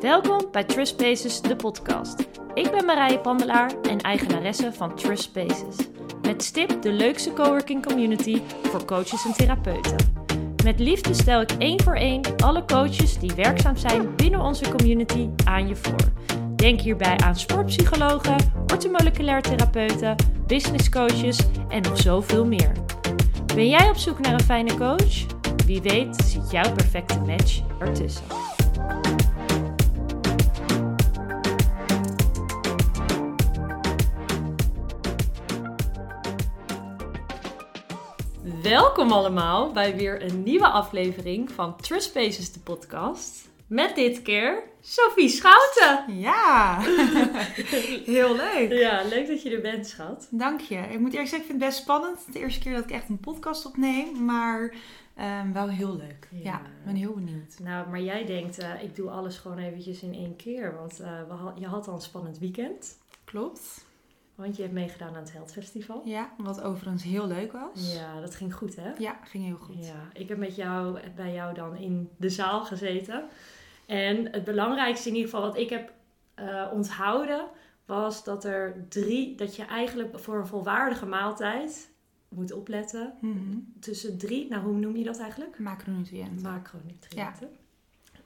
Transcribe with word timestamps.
Welkom 0.00 0.48
bij 0.50 0.64
Trust 0.64 0.92
Spaces, 0.92 1.40
de 1.40 1.56
podcast. 1.56 2.28
Ik 2.54 2.70
ben 2.70 2.84
Marije 2.84 3.18
Pandelaar 3.18 3.72
en 3.82 4.00
eigenaresse 4.00 4.72
van 4.72 4.94
Trust 4.94 5.22
Spaces. 5.22 5.76
Met 6.22 6.42
stip 6.42 6.82
de 6.82 6.92
leukste 6.92 7.32
coworking 7.32 7.86
community 7.86 8.42
voor 8.62 8.84
coaches 8.84 9.24
en 9.24 9.32
therapeuten. 9.32 9.96
Met 10.64 10.78
liefde 10.78 11.14
stel 11.14 11.40
ik 11.40 11.50
één 11.50 11.82
voor 11.82 11.94
één 11.94 12.22
alle 12.36 12.64
coaches 12.64 13.18
die 13.18 13.32
werkzaam 13.36 13.76
zijn 13.76 14.14
binnen 14.16 14.40
onze 14.40 14.68
community 14.68 15.28
aan 15.44 15.68
je 15.68 15.76
voor. 15.76 16.12
Denk 16.56 16.80
hierbij 16.80 17.16
aan 17.16 17.36
sportpsychologen, 17.36 18.36
orthomoleculair 18.72 19.42
therapeuten, 19.42 20.16
business 20.46 20.88
coaches 20.88 21.38
en 21.68 21.82
nog 21.82 21.98
zoveel 22.00 22.46
meer. 22.46 22.72
Ben 23.54 23.68
jij 23.68 23.88
op 23.88 23.96
zoek 23.96 24.18
naar 24.18 24.32
een 24.32 24.40
fijne 24.40 24.74
coach? 24.74 25.26
Wie 25.66 25.82
weet 25.82 26.16
zit 26.24 26.50
jouw 26.50 26.72
perfecte 26.72 27.18
match 27.18 27.60
ertussen. 27.78 28.37
Welkom 38.52 39.12
allemaal 39.12 39.72
bij 39.72 39.96
weer 39.96 40.22
een 40.22 40.42
nieuwe 40.42 40.68
aflevering 40.68 41.50
van 41.50 41.76
Trust 41.76 42.08
Spaces, 42.08 42.52
de 42.52 42.60
podcast. 42.60 43.48
Met 43.66 43.94
dit 43.94 44.22
keer 44.22 44.62
Sophie 44.80 45.28
Schouten. 45.28 46.18
Ja, 46.18 46.78
heel 48.14 48.36
leuk. 48.36 48.72
Ja, 48.72 49.02
leuk 49.08 49.26
dat 49.26 49.42
je 49.42 49.50
er 49.50 49.60
bent, 49.60 49.86
schat. 49.86 50.28
Dank 50.30 50.60
je. 50.60 50.76
Ik 50.76 50.98
moet 50.98 51.14
eerst 51.14 51.30
zeggen, 51.30 51.38
ik 51.40 51.46
vind 51.46 51.60
het 51.60 51.68
best 51.70 51.82
spannend. 51.82 52.32
De 52.32 52.38
eerste 52.38 52.60
keer 52.60 52.74
dat 52.74 52.84
ik 52.84 52.90
echt 52.90 53.08
een 53.08 53.20
podcast 53.20 53.66
opneem, 53.66 54.24
maar 54.24 54.74
ehm, 55.16 55.52
wel 55.52 55.68
heel 55.68 55.96
leuk. 55.96 56.28
Ja. 56.30 56.38
Ja. 56.42 56.54
ik 56.58 56.84
ben 56.84 56.94
heel 56.94 57.12
benieuwd. 57.14 57.56
Nou, 57.62 57.88
maar 57.88 58.00
jij 58.00 58.24
denkt, 58.24 58.58
eh, 58.58 58.82
ik 58.82 58.96
doe 58.96 59.10
alles 59.10 59.38
gewoon 59.38 59.58
eventjes 59.58 60.02
in 60.02 60.14
één 60.14 60.36
keer. 60.36 60.74
Want 60.76 61.00
eh, 61.00 61.10
we 61.28 61.34
had- 61.34 61.54
je 61.58 61.66
had 61.66 61.88
al 61.88 61.94
een 61.94 62.00
spannend 62.00 62.38
weekend. 62.38 62.98
Klopt. 63.24 63.86
Want 64.38 64.56
je 64.56 64.62
hebt 64.62 64.74
meegedaan 64.74 65.08
aan 65.08 65.22
het 65.22 65.32
Held 65.32 65.52
Festival. 65.52 66.02
Ja, 66.04 66.32
wat 66.36 66.60
overigens 66.60 67.02
heel 67.02 67.26
leuk 67.26 67.52
was. 67.52 67.94
Ja, 67.94 68.20
dat 68.20 68.34
ging 68.34 68.54
goed, 68.54 68.76
hè? 68.76 68.92
Ja, 68.98 69.20
ging 69.24 69.44
heel 69.44 69.56
goed. 69.56 69.86
Ja, 69.86 70.08
ik 70.12 70.28
heb 70.28 70.38
met 70.38 70.56
jou, 70.56 70.98
bij 71.16 71.32
jou 71.32 71.54
dan 71.54 71.76
in 71.76 72.10
de 72.16 72.30
zaal 72.30 72.64
gezeten. 72.64 73.24
En 73.86 74.32
het 74.32 74.44
belangrijkste 74.44 75.08
in 75.08 75.14
ieder 75.14 75.30
geval 75.30 75.46
wat 75.46 75.56
ik 75.56 75.70
heb 75.70 75.92
eh, 76.34 76.66
onthouden... 76.72 77.46
was 77.86 78.24
dat 78.24 78.44
er 78.44 78.86
drie... 78.88 79.34
dat 79.34 79.56
je 79.56 79.64
eigenlijk 79.64 80.18
voor 80.18 80.38
een 80.38 80.46
volwaardige 80.46 81.06
maaltijd 81.06 81.90
moet 82.28 82.52
opletten... 82.52 83.14
Mhm. 83.20 83.58
tussen 83.80 84.18
drie... 84.18 84.48
nou, 84.48 84.62
hoe 84.62 84.78
noem 84.78 84.96
je 84.96 85.04
dat 85.04 85.18
eigenlijk? 85.18 85.58
Macronutriënten. 85.58 86.52
Macronutriënten. 86.52 87.48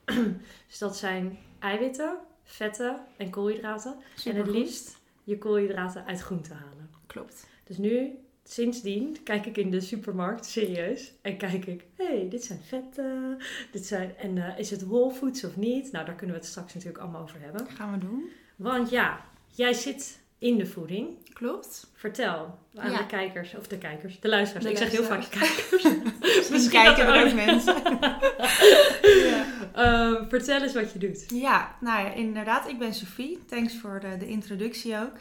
dus 0.67 0.77
dat 0.77 0.97
zijn 0.97 1.37
eiwitten, 1.59 2.17
vetten 2.43 2.99
en 3.17 3.29
koolhydraten. 3.29 3.95
En 4.25 4.35
het 4.35 4.47
liefst 4.47 5.01
je 5.23 5.37
koolhydraten 5.37 6.05
uit 6.05 6.19
groenten 6.19 6.55
halen. 6.55 6.89
Klopt. 7.07 7.47
Dus 7.63 7.77
nu, 7.77 8.11
sindsdien, 8.43 9.17
kijk 9.23 9.45
ik 9.45 9.57
in 9.57 9.71
de 9.71 9.81
supermarkt, 9.81 10.45
serieus. 10.45 11.13
En 11.21 11.37
kijk 11.37 11.65
ik, 11.65 11.85
hé, 11.95 12.05
hey, 12.05 12.29
dit 12.29 12.43
zijn 12.43 12.59
vetten. 12.59 13.37
Dit 13.71 13.85
zijn, 13.85 14.17
en 14.17 14.37
eh, 14.37 14.59
is 14.59 14.69
het 14.69 14.85
whole 14.85 15.13
foods 15.13 15.43
of 15.43 15.57
niet? 15.57 15.91
Nou, 15.91 16.05
daar 16.05 16.15
kunnen 16.15 16.35
we 16.35 16.41
het 16.41 16.51
straks 16.51 16.73
natuurlijk 16.73 17.03
allemaal 17.03 17.21
over 17.21 17.39
hebben. 17.39 17.67
Gaan 17.67 17.91
we 17.91 17.97
doen. 17.97 18.29
Want 18.55 18.89
ja, 18.89 19.25
jij 19.51 19.73
zit 19.73 20.19
in 20.43 20.57
de 20.57 20.65
voeding. 20.65 21.07
Klopt. 21.33 21.87
Vertel 21.95 22.57
aan 22.75 22.91
Ja. 22.91 22.97
de 22.97 23.05
kijkers, 23.05 23.55
of 23.57 23.67
de 23.67 23.77
kijkers, 23.77 24.19
de 24.19 24.27
luisteraars. 24.29 24.65
De 24.65 24.71
ik 24.71 24.77
zeg 24.77 24.91
heel 24.91 25.03
vaak 25.03 25.23
kijkers. 25.29 25.83
Misschien 26.51 26.81
kijken 26.83 27.05
er 27.05 27.25
ook- 27.25 27.33
mensen. 27.33 27.75
ja. 29.29 29.45
Eh, 29.73 30.21
vertel 30.29 30.61
eens 30.61 30.73
wat 30.73 30.91
je 30.93 30.99
doet. 30.99 31.25
Ja, 31.33 31.75
nou 31.79 32.03
ja, 32.05 32.13
inderdaad. 32.13 32.67
Ik 32.67 32.79
ben 32.79 32.93
Sophie. 32.93 33.39
Thanks 33.49 33.75
voor 33.77 33.99
de, 33.99 34.17
de 34.17 34.27
introductie 34.27 34.95
ook. 34.97 35.11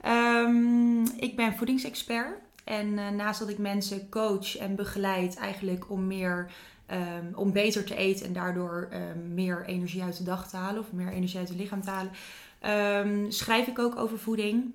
Ehm, 0.00 1.02
ik 1.04 1.36
ben 1.36 1.54
voedingsexpert. 1.56 2.38
En 2.64 2.98
eh, 2.98 3.08
naast 3.08 3.38
dat 3.38 3.48
ik 3.48 3.58
mensen 3.58 4.08
coach 4.08 4.56
en 4.56 4.74
begeleid 4.74 5.36
eigenlijk 5.36 5.90
om 5.90 6.06
meer... 6.06 6.50
ehm, 6.86 7.34
om 7.34 7.52
beter 7.52 7.84
te 7.84 7.96
eten 7.96 8.26
en 8.26 8.32
daardoor 8.32 8.88
ehm, 8.90 9.34
meer 9.34 9.64
energie 9.66 10.02
uit 10.02 10.16
de 10.16 10.24
dag 10.24 10.48
te 10.48 10.56
halen 10.56 10.80
of 10.80 10.92
meer 10.92 11.12
energie 11.12 11.38
uit 11.38 11.48
het 11.48 11.58
lichaam 11.58 11.82
te 11.82 11.90
halen, 11.90 12.12
ehm, 12.60 13.30
schrijf 13.30 13.66
ik 13.66 13.78
ook 13.78 13.96
over 13.96 14.18
voeding 14.18 14.74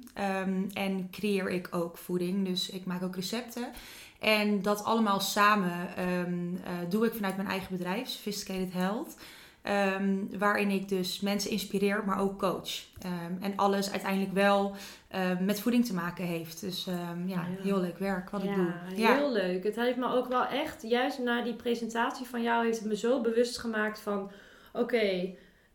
en 0.73 1.07
creëer 1.11 1.50
ik 1.50 1.67
ook 1.71 1.97
voeding. 1.97 2.45
Dus 2.45 2.69
ik 2.69 2.85
maak 2.85 3.03
ook 3.03 3.16
recepten. 3.16 3.67
En 4.19 4.61
dat 4.61 4.83
allemaal 4.83 5.19
samen 5.19 5.95
eh, 5.95 6.73
doe 6.89 7.05
ik 7.05 7.13
vanuit 7.13 7.35
mijn 7.35 7.47
eigen 7.47 7.77
bedrijf, 7.77 8.07
Sophisticated 8.07 8.73
Health. 8.73 9.16
Ehm, 9.61 10.16
waarin 10.38 10.69
ik 10.69 10.89
dus 10.89 11.19
mensen 11.19 11.51
inspireer, 11.51 12.03
maar 12.05 12.19
ook 12.19 12.39
coach. 12.39 12.69
Ehm, 13.01 13.44
en 13.44 13.53
alles 13.55 13.91
uiteindelijk 13.91 14.33
wel 14.33 14.75
ehm, 15.07 15.45
met 15.45 15.59
voeding 15.61 15.85
te 15.85 15.94
maken 15.94 16.25
heeft. 16.25 16.61
Dus 16.61 16.88
ehm, 16.88 17.27
ja, 17.27 17.45
Ja. 17.57 17.61
heel 17.63 17.79
leuk 17.79 17.97
werk 17.97 18.29
wat 18.29 18.44
ik 18.44 18.50
ja, 18.50 18.55
doe. 18.55 18.73
heel 18.95 19.31
leuk. 19.31 19.63
Het 19.63 19.75
heeft 19.75 19.97
me 19.97 20.07
ook 20.13 20.27
wel 20.27 20.45
echt, 20.45 20.81
juist 20.81 21.19
na 21.19 21.41
die 21.44 21.53
presentatie 21.55 22.25
van 22.25 22.41
jou, 22.41 22.66
heeft 22.66 22.79
het 22.79 22.88
me 22.88 22.95
zo 22.95 23.21
bewust 23.21 23.57
gemaakt 23.57 24.00
van: 24.00 24.31
oké, 24.73 25.29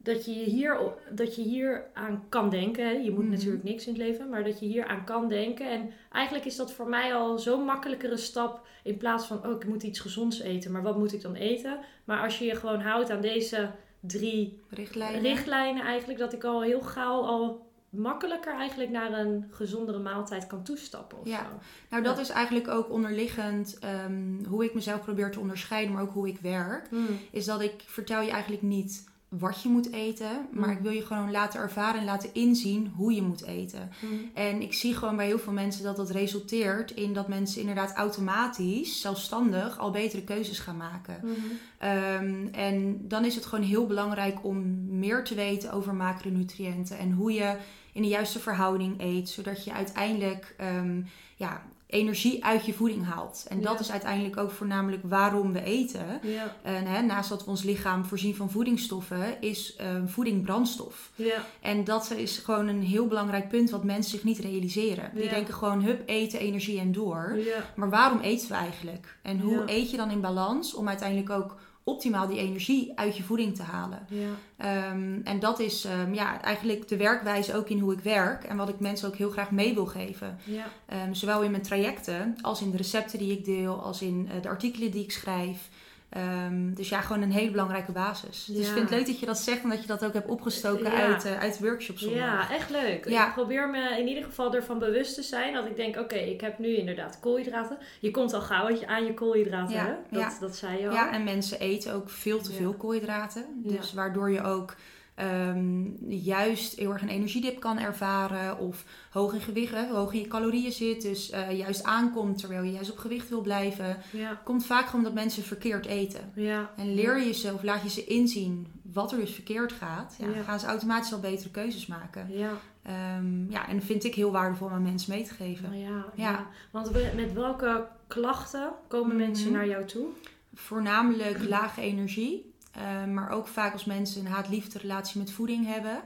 dat, 0.07 0.25
je 0.25 0.33
hier, 0.33 0.79
dat 1.11 1.35
je 1.37 1.43
hier 1.43 1.85
aan 1.95 2.25
kan 2.29 2.51
denken. 2.51 3.05
Je 3.05 3.11
moet 3.11 3.25
Mhm. 3.25 3.33
natuurlijk 3.33 3.65
niks 3.65 3.87
in 3.87 3.93
het 3.93 4.03
leven, 4.03 4.29
maar 4.29 4.45
dat 4.45 4.61
je 4.61 4.67
hier 4.67 4.87
aan 4.87 5.05
kan 5.05 5.29
denken. 5.29 5.71
En 5.71 5.91
eigenlijk 6.13 6.45
is 6.47 6.57
dat 6.57 6.73
voor 6.73 6.89
mij 6.89 7.15
al 7.15 7.39
zo'n 7.39 7.65
makkelijkere 7.65 8.17
stap. 8.17 8.67
In 8.83 8.97
plaats 8.97 9.27
van, 9.27 9.47
oh, 9.47 9.51
ik 9.57 9.67
moet 9.67 9.83
iets 9.83 10.01
gezonds 10.01 10.41
eten, 10.41 10.73
maar 10.73 10.83
wat 10.83 10.99
moet 10.99 11.13
ik 11.13 11.23
dan 11.23 11.35
eten? 11.35 11.79
Maar 12.05 12.23
als 12.23 12.39
je 12.39 12.45
je 12.45 12.55
gewoon 12.55 12.81
houdt 12.81 13.11
aan 13.11 13.21
deze 13.21 13.71
drie 14.01 14.61
Richtlijnen. 14.71 15.21
richtlijnen, 15.23 15.85
eigenlijk, 15.85 16.19
dat 16.19 16.33
ik 16.33 16.45
al 16.45 16.63
heel 16.63 16.81
gauw 16.81 17.23
al 17.23 17.65
makkelijker 17.91 18.55
eigenlijk 18.55 18.91
naar 18.91 19.13
een 19.13 19.45
gezondere 19.51 19.99
maaltijd 19.99 20.47
kan 20.47 20.63
toestappen. 20.63 21.19
Ja. 21.25 21.39
zo. 21.39 21.49
Nou, 21.91 22.03
dat 22.03 22.15
Ja. 22.17 22.21
is 22.23 22.29
eigenlijk 22.31 22.69
ook 22.69 22.91
onderliggend 22.91 23.79
ehm, 23.81 24.45
hoe 24.49 24.65
ik 24.65 24.75
mezelf 24.75 25.01
probeer 25.03 25.31
te 25.31 25.41
onderscheiden, 25.41 25.93
maar 25.95 26.03
ook 26.03 26.13
hoe 26.13 26.29
ik 26.29 26.39
werk. 26.39 26.89
Hmm. 26.89 27.19
Is 27.31 27.45
dat 27.45 27.61
ik 27.61 27.83
vertel 27.87 28.21
je 28.23 28.31
eigenlijk 28.31 28.63
niet 28.63 29.05
wat 29.39 29.63
je 29.63 29.69
moet 29.69 29.93
eten, 29.93 30.47
maar 30.51 30.69
Mm. 30.69 30.77
ik 30.77 30.83
wil 30.83 30.93
je 30.93 31.07
gewoon 31.07 31.31
laten 31.31 31.61
ervaren 31.61 32.01
en 32.01 32.07
laten 32.07 32.35
inzien 32.35 32.93
hoe 32.97 33.13
je 33.13 33.23
moet 33.23 33.45
eten. 33.45 33.91
Hmm. 34.01 34.31
En 34.35 34.63
ik 34.63 34.75
zie 34.75 34.95
gewoon 34.95 35.17
bij 35.17 35.27
heel 35.27 35.39
veel 35.39 35.53
mensen 35.53 35.85
dat 35.85 35.97
dat 35.97 36.11
resulteert 36.11 36.91
in 36.91 37.13
dat 37.13 37.29
mensen 37.29 37.61
inderdaad 37.61 37.93
automatisch, 37.95 39.01
zelfstandig, 39.01 39.79
al 39.79 39.91
betere 39.91 40.23
keuzes 40.23 40.59
gaan 40.59 40.77
maken. 40.77 41.21
Mhm. 41.23 41.33
Ehm, 41.79 42.47
en 42.53 42.99
dan 43.09 43.25
is 43.25 43.35
het 43.35 43.47
gewoon 43.47 43.65
heel 43.65 43.87
belangrijk 43.87 44.45
om 44.45 44.85
meer 44.99 45.25
te 45.25 45.35
weten 45.35 45.73
over 45.73 45.95
macronutriënten 45.95 46.99
en 46.99 47.13
hoe 47.13 47.33
je 47.33 47.57
in 47.93 48.03
de 48.03 48.09
juiste 48.09 48.39
verhouding 48.39 49.01
eet, 49.01 49.29
zodat 49.29 49.65
je 49.65 49.73
uiteindelijk 49.73 50.55
ehm, 50.59 51.01
ja, 51.37 51.63
energie 51.87 52.45
uit 52.45 52.67
je 52.67 52.73
voeding 52.75 53.05
haalt. 53.05 53.47
En 53.49 53.61
dat 53.61 53.81
is 53.81 53.91
uiteindelijk 53.91 54.37
ook 54.37 54.51
voornamelijk 54.51 55.03
waarom 55.05 55.53
we 55.53 55.63
eten. 55.63 56.21
Ja, 56.23 56.57
En 56.63 56.87
hè, 56.87 57.03
naast 57.03 57.29
dat 57.29 57.45
we 57.45 57.51
ons 57.51 57.63
lichaam 57.63 58.05
voorzien 58.05 58.35
van 58.35 58.51
voedingsstoffen, 58.51 59.41
is 59.41 59.77
ehm, 59.77 60.07
voeding 60.07 60.43
brandstof. 60.45 61.11
ja, 61.15 61.45
En 61.61 61.85
dat 61.85 62.11
is 62.11 62.39
gewoon 62.39 62.69
een 62.69 62.83
heel 62.83 63.07
belangrijk 63.07 63.49
punt 63.49 63.71
wat 63.71 63.85
mensen 63.85 64.11
zich 64.11 64.25
niet 64.25 64.39
realiseren. 64.39 65.11
Die 65.15 65.29
denken 65.29 65.55
gewoon, 65.55 65.83
hup, 65.83 66.03
eten, 66.07 66.39
energie 66.39 66.79
en 66.81 66.93
door. 66.93 67.39
Maar 67.77 67.91
waarom 67.91 68.21
eten 68.21 68.49
we 68.49 68.55
eigenlijk? 68.55 69.19
En 69.23 69.41
hoe 69.41 69.63
eet 69.67 69.91
je 69.91 69.97
dan 69.97 70.11
in 70.11 70.21
balans 70.21 70.75
om 70.75 70.89
uiteindelijk 70.89 71.31
ook 71.31 71.57
optimaal 71.89 72.27
die 72.27 72.39
energie 72.39 72.93
uit 72.95 73.17
je 73.17 73.23
voeding 73.23 73.57
te 73.57 73.63
halen? 73.63 74.07
ja. 74.09 74.29
Ehm, 74.57 75.21
en 75.25 75.39
dat 75.39 75.59
is 75.59 75.85
ehm, 75.85 76.15
ja, 76.15 76.43
eigenlijk 76.43 76.89
de 76.89 76.97
werkwijze 76.97 77.57
ook 77.57 77.69
in 77.69 77.79
hoe 77.79 77.93
ik 77.93 78.01
werk 78.01 78.45
en 78.45 78.57
wat 78.57 78.69
ik 78.69 78.81
mensen 78.81 79.09
ook 79.09 79.17
heel 79.17 79.31
graag 79.31 79.51
mee 79.51 79.75
wil 79.75 79.87
geven. 79.87 80.39
ja. 80.45 80.65
Ehm, 80.87 81.13
zowel 81.13 81.43
in 81.43 81.51
mijn 81.51 81.63
trajecten 81.63 82.37
als 82.41 82.61
in 82.61 82.71
de 82.71 82.77
recepten 82.77 83.19
die 83.19 83.33
ik 83.33 83.45
deel, 83.45 83.83
als 83.83 84.03
in 84.03 84.29
eh, 84.33 84.43
de 84.43 84.49
artikelen 84.49 84.91
die 84.91 85.03
ik 85.03 85.13
schrijf. 85.13 85.69
Ehm, 86.17 86.75
dus 86.75 86.89
ja, 86.89 87.01
gewoon 87.01 87.23
een 87.23 87.33
hele 87.33 87.51
belangrijke 87.51 87.93
basis. 87.93 88.45
Dus 88.45 88.57
ik 88.59 88.65
vind 88.73 88.79
het 88.79 88.91
leuk 88.91 89.07
dat 89.07 89.21
je 89.21 89.27
dat 89.27 89.39
zegt 89.39 89.63
en 89.63 89.69
dat 89.69 89.81
je 89.81 89.87
dat 89.87 90.05
ook 90.05 90.13
hebt 90.13 90.29
opgestoken 90.29 90.91
Ja. 90.91 91.07
uit, 91.07 91.25
eh, 91.25 91.39
uit 91.39 91.59
workshops. 91.61 92.01
Ja, 92.03 92.51
echt 92.51 92.71
leuk. 92.71 93.09
Ja. 93.09 93.27
Ik 93.27 93.33
probeer 93.33 93.69
me 93.71 93.97
in 93.99 94.09
ieder 94.09 94.25
geval 94.25 94.55
ervan 94.55 94.79
bewust 94.79 95.15
te 95.15 95.23
zijn 95.23 95.55
dat 95.55 95.67
ik 95.67 95.77
denk, 95.77 95.97
oké, 95.97 96.15
ik 96.17 96.41
heb 96.41 96.59
nu 96.59 96.77
inderdaad 96.77 97.21
koolhydraten. 97.21 97.79
Je 98.01 98.11
komt 98.11 98.33
al 98.35 98.41
gauw 98.41 98.87
aan 98.87 99.05
je- 99.05 99.15
koolhydraten, 99.15 99.75
Ja, 99.75 99.85
hè? 100.11 100.19
Dat, 100.21 100.37
dat 100.41 100.57
zei 100.57 100.81
je 100.81 100.89
al. 100.89 100.95
Ja, 100.95 101.13
en 101.13 101.25
mensen 101.25 101.61
eten 101.61 101.93
ook 101.95 102.11
veel 102.11 102.41
te 102.41 102.53
veel 102.53 102.73
koolhydraten. 102.75 103.45
Dus 103.55 103.93
waardoor 103.93 104.31
je 104.31 104.43
ook 104.43 104.75
ehm, 105.17 105.85
juist 106.09 106.75
heel 106.79 106.93
erg 106.93 107.03
een 107.03 107.09
energiedip 107.09 107.61
kan 107.61 107.79
ervaren. 107.79 108.59
Of 108.59 108.85
hoog 109.11 109.35
in 109.35 109.41
gewicht, 109.41 109.89
hoog 109.89 110.13
in 110.13 110.21
je 110.21 110.27
calorieën 110.27 110.73
zit. 110.73 111.03
Dus 111.03 111.31
eh, 111.31 111.59
juist 111.59 111.83
aankomt 111.85 112.39
terwijl 112.39 112.63
je 112.63 112.73
juist 112.73 112.91
op 112.91 112.99
gewicht 112.99 113.29
wil 113.29 113.41
blijven. 113.41 113.97
ja, 114.13 114.41
Komt 114.45 114.67
vaak 114.67 114.85
gewoon 114.87 115.01
omdat 115.01 115.15
mensen 115.23 115.43
verkeerd 115.43 115.87
eten. 115.87 116.31
ja. 116.35 116.71
En 116.77 116.95
leer 116.95 117.19
je 117.19 117.25
jezelf, 117.27 117.63
laat 117.63 117.83
je 117.83 117.89
ze 117.91 118.05
inzien 118.05 118.67
wat 118.93 119.13
er 119.13 119.19
dus 119.19 119.31
verkeerd 119.35 119.73
gaat. 119.73 120.17
Ja, 120.19 120.43
gaan 120.43 120.61
ze 120.61 120.67
automatisch 120.67 121.13
al 121.13 121.21
betere 121.21 121.51
keuzes 121.51 121.87
maken. 121.87 122.27
Ja, 122.31 122.51
Ehm, 122.83 123.51
ja, 123.51 123.69
en 123.69 123.83
vind 123.83 124.05
ik 124.05 124.15
heel 124.15 124.31
waardevol 124.33 124.67
om 124.67 124.73
aan 124.73 124.83
mensen 124.83 125.13
mee 125.13 125.25
te 125.25 125.35
geven. 125.35 125.79
ja, 125.79 125.89
ja. 126.15 126.31
Ja. 126.31 126.47
Want 126.71 126.91
met 127.15 127.33
welke 127.33 127.87
klachten 128.07 128.71
komen 128.89 129.17
Mhm. 129.17 129.27
mensen 129.27 129.53
naar 129.53 129.69
jou 129.69 129.85
toe? 129.85 130.07
Voornamelijk 130.55 131.49
lage 131.49 131.81
energie. 131.81 132.55
Ehm, 132.77 133.15
maar 133.15 133.31
ook 133.31 133.49
vaak 133.49 133.73
als 133.73 133.85
mensen 133.85 134.21
een 134.21 134.33
haat-liefde 134.33 134.79
relatie 134.79 135.21
met 135.21 135.31
voeding 135.31 135.67
hebben. 135.67 136.03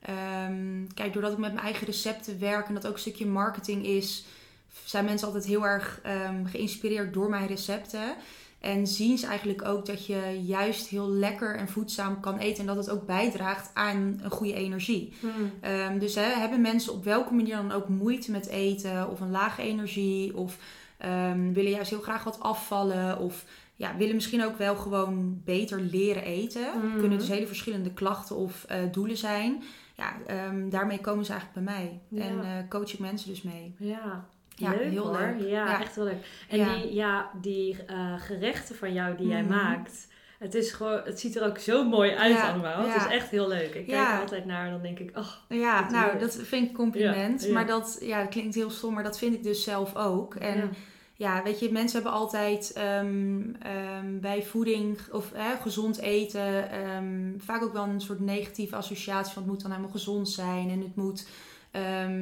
Ehm, 0.00 0.86
kijk, 0.94 1.12
doordat 1.12 1.32
ik 1.32 1.38
met 1.38 1.52
mijn 1.52 1.64
eigen 1.64 1.86
recepten 1.86 2.38
werk 2.38 2.68
en 2.68 2.74
dat 2.74 2.86
ook 2.86 2.92
een 2.92 2.98
stukje 2.98 3.26
marketing 3.26 3.86
is, 3.86 4.24
zijn 4.84 5.04
mensen 5.04 5.26
altijd 5.26 5.44
heel 5.44 5.66
erg 5.66 6.00
ehm, 6.02 6.44
geïnspireerd 6.44 7.14
door 7.14 7.30
mijn 7.30 7.46
recepten. 7.46 8.14
En 8.60 8.86
zien 8.86 9.18
ze 9.18 9.26
eigenlijk 9.26 9.64
ook 9.64 9.86
dat 9.86 10.06
je 10.06 10.40
juist 10.46 10.86
heel 10.86 11.08
lekker 11.08 11.56
en 11.56 11.68
voedzaam 11.68 12.20
kan 12.20 12.38
eten. 12.38 12.60
En 12.60 12.66
dat 12.66 12.76
het 12.76 12.90
ook 12.90 13.06
bijdraagt 13.06 13.70
aan 13.74 14.20
een 14.22 14.30
goede 14.30 14.54
energie. 14.54 15.12
Hmm. 15.20 15.98
dus 15.98 16.14
hè, 16.14 16.22
hebben 16.22 16.60
mensen 16.60 16.92
op 16.92 17.04
welke 17.04 17.34
manier 17.34 17.56
dan 17.56 17.72
ook 17.72 17.88
moeite 17.88 18.30
met 18.30 18.46
eten, 18.46 19.10
of 19.10 19.20
een 19.20 19.30
lage 19.30 19.62
energie, 19.62 20.36
of 20.36 20.58
willen 21.52 21.70
juist 21.70 21.90
heel 21.90 22.00
graag 22.00 22.24
wat 22.24 22.40
afvallen, 22.40 23.18
of 23.18 23.44
ja, 23.76 23.96
willen 23.96 24.14
misschien 24.14 24.44
ook 24.44 24.56
wel 24.58 24.76
gewoon 24.76 25.40
beter 25.44 25.80
leren 25.80 26.22
eten. 26.24 26.66
Mhm. 26.78 26.98
Kunnen 26.98 27.18
dus 27.18 27.28
hele 27.28 27.46
verschillende 27.46 27.92
klachten 27.92 28.36
of 28.36 28.64
eh, 28.64 28.78
doelen 28.92 29.16
zijn. 29.16 29.62
Ja, 29.96 30.12
ehm, 30.26 30.68
daarmee 30.68 30.98
komen 31.00 31.24
ze 31.24 31.32
eigenlijk 31.32 31.64
bij 31.66 31.74
mij. 31.76 32.00
Ja. 32.08 32.22
En 32.28 32.40
eh, 32.44 32.68
coach 32.68 32.92
ik 32.92 32.98
mensen 32.98 33.28
dus 33.28 33.42
mee. 33.42 33.74
Ja. 33.78 34.24
Ja, 34.56 34.70
leuk 34.70 34.90
heel 34.90 35.04
hoor. 35.06 35.18
leuk. 35.18 35.40
Ja, 35.40 35.46
Ja. 35.46 35.80
echt 35.80 35.96
wel 35.96 36.04
leuk. 36.04 36.26
En 36.48 36.58
Ja. 36.58 36.74
die, 36.74 36.94
ja, 36.94 37.30
die 37.40 37.84
eh, 37.84 38.14
gerechten 38.18 38.76
van 38.76 38.92
jou 38.92 39.16
die 39.16 39.26
jij 39.26 39.42
Mhm. 39.42 39.50
maakt. 39.50 40.06
Het, 40.44 40.54
is 40.54 40.72
gewoon, 40.72 41.00
het 41.04 41.20
ziet 41.20 41.36
er 41.36 41.44
ook 41.46 41.58
zo 41.58 41.84
mooi 41.88 42.10
uit 42.14 42.32
Ja, 42.36 42.50
allemaal. 42.50 42.86
Het 42.88 42.96
is 43.02 43.06
echt 43.10 43.28
heel 43.30 43.48
leuk. 43.48 43.74
Ik 43.74 43.86
Ja. 43.86 44.04
kijk 44.04 44.14
er 44.14 44.20
altijd 44.20 44.44
naar 44.44 44.64
en 44.66 44.72
dan 44.72 44.82
denk 44.82 44.98
ik, 44.98 45.18
oh, 45.18 45.28
Ja, 45.48 45.82
Dat 45.82 45.90
nou, 45.90 46.10
leuk. 46.12 46.20
dat 46.20 46.34
vind 46.42 46.62
ik 46.64 46.68
een 46.68 46.74
compliment. 46.74 47.48
Maar 47.50 47.66
dat, 47.66 47.96
ja, 48.00 48.20
dat 48.20 48.28
klinkt 48.30 48.54
heel 48.54 48.70
stom, 48.70 48.94
maar 48.94 49.02
dat 49.02 49.18
vind 49.18 49.34
ik 49.34 49.42
dus 49.42 49.62
zelf 49.64 49.96
ook. 49.96 50.34
En 50.34 50.70
ja. 51.14 51.42
weet 51.42 51.58
je, 51.60 51.72
mensen 51.72 52.02
hebben 52.02 52.20
altijd 52.20 52.72
ehm, 52.72 53.42
ehm, 53.62 54.20
bij 54.20 54.42
voeding 54.42 54.98
of 55.12 55.32
gezond 55.62 55.98
eten 55.98 56.70
ehm, 56.70 57.38
vaak 57.38 57.62
ook 57.62 57.72
wel 57.72 57.84
een 57.84 58.00
soort 58.00 58.20
negatieve 58.20 58.76
associatie 58.76 59.32
van 59.32 59.42
het 59.42 59.50
moet 59.52 59.60
dan 59.62 59.70
helemaal 59.70 59.92
gezond 59.92 60.28
zijn 60.28 60.70
en 60.70 60.80
het 60.80 60.96
moet, 60.96 61.26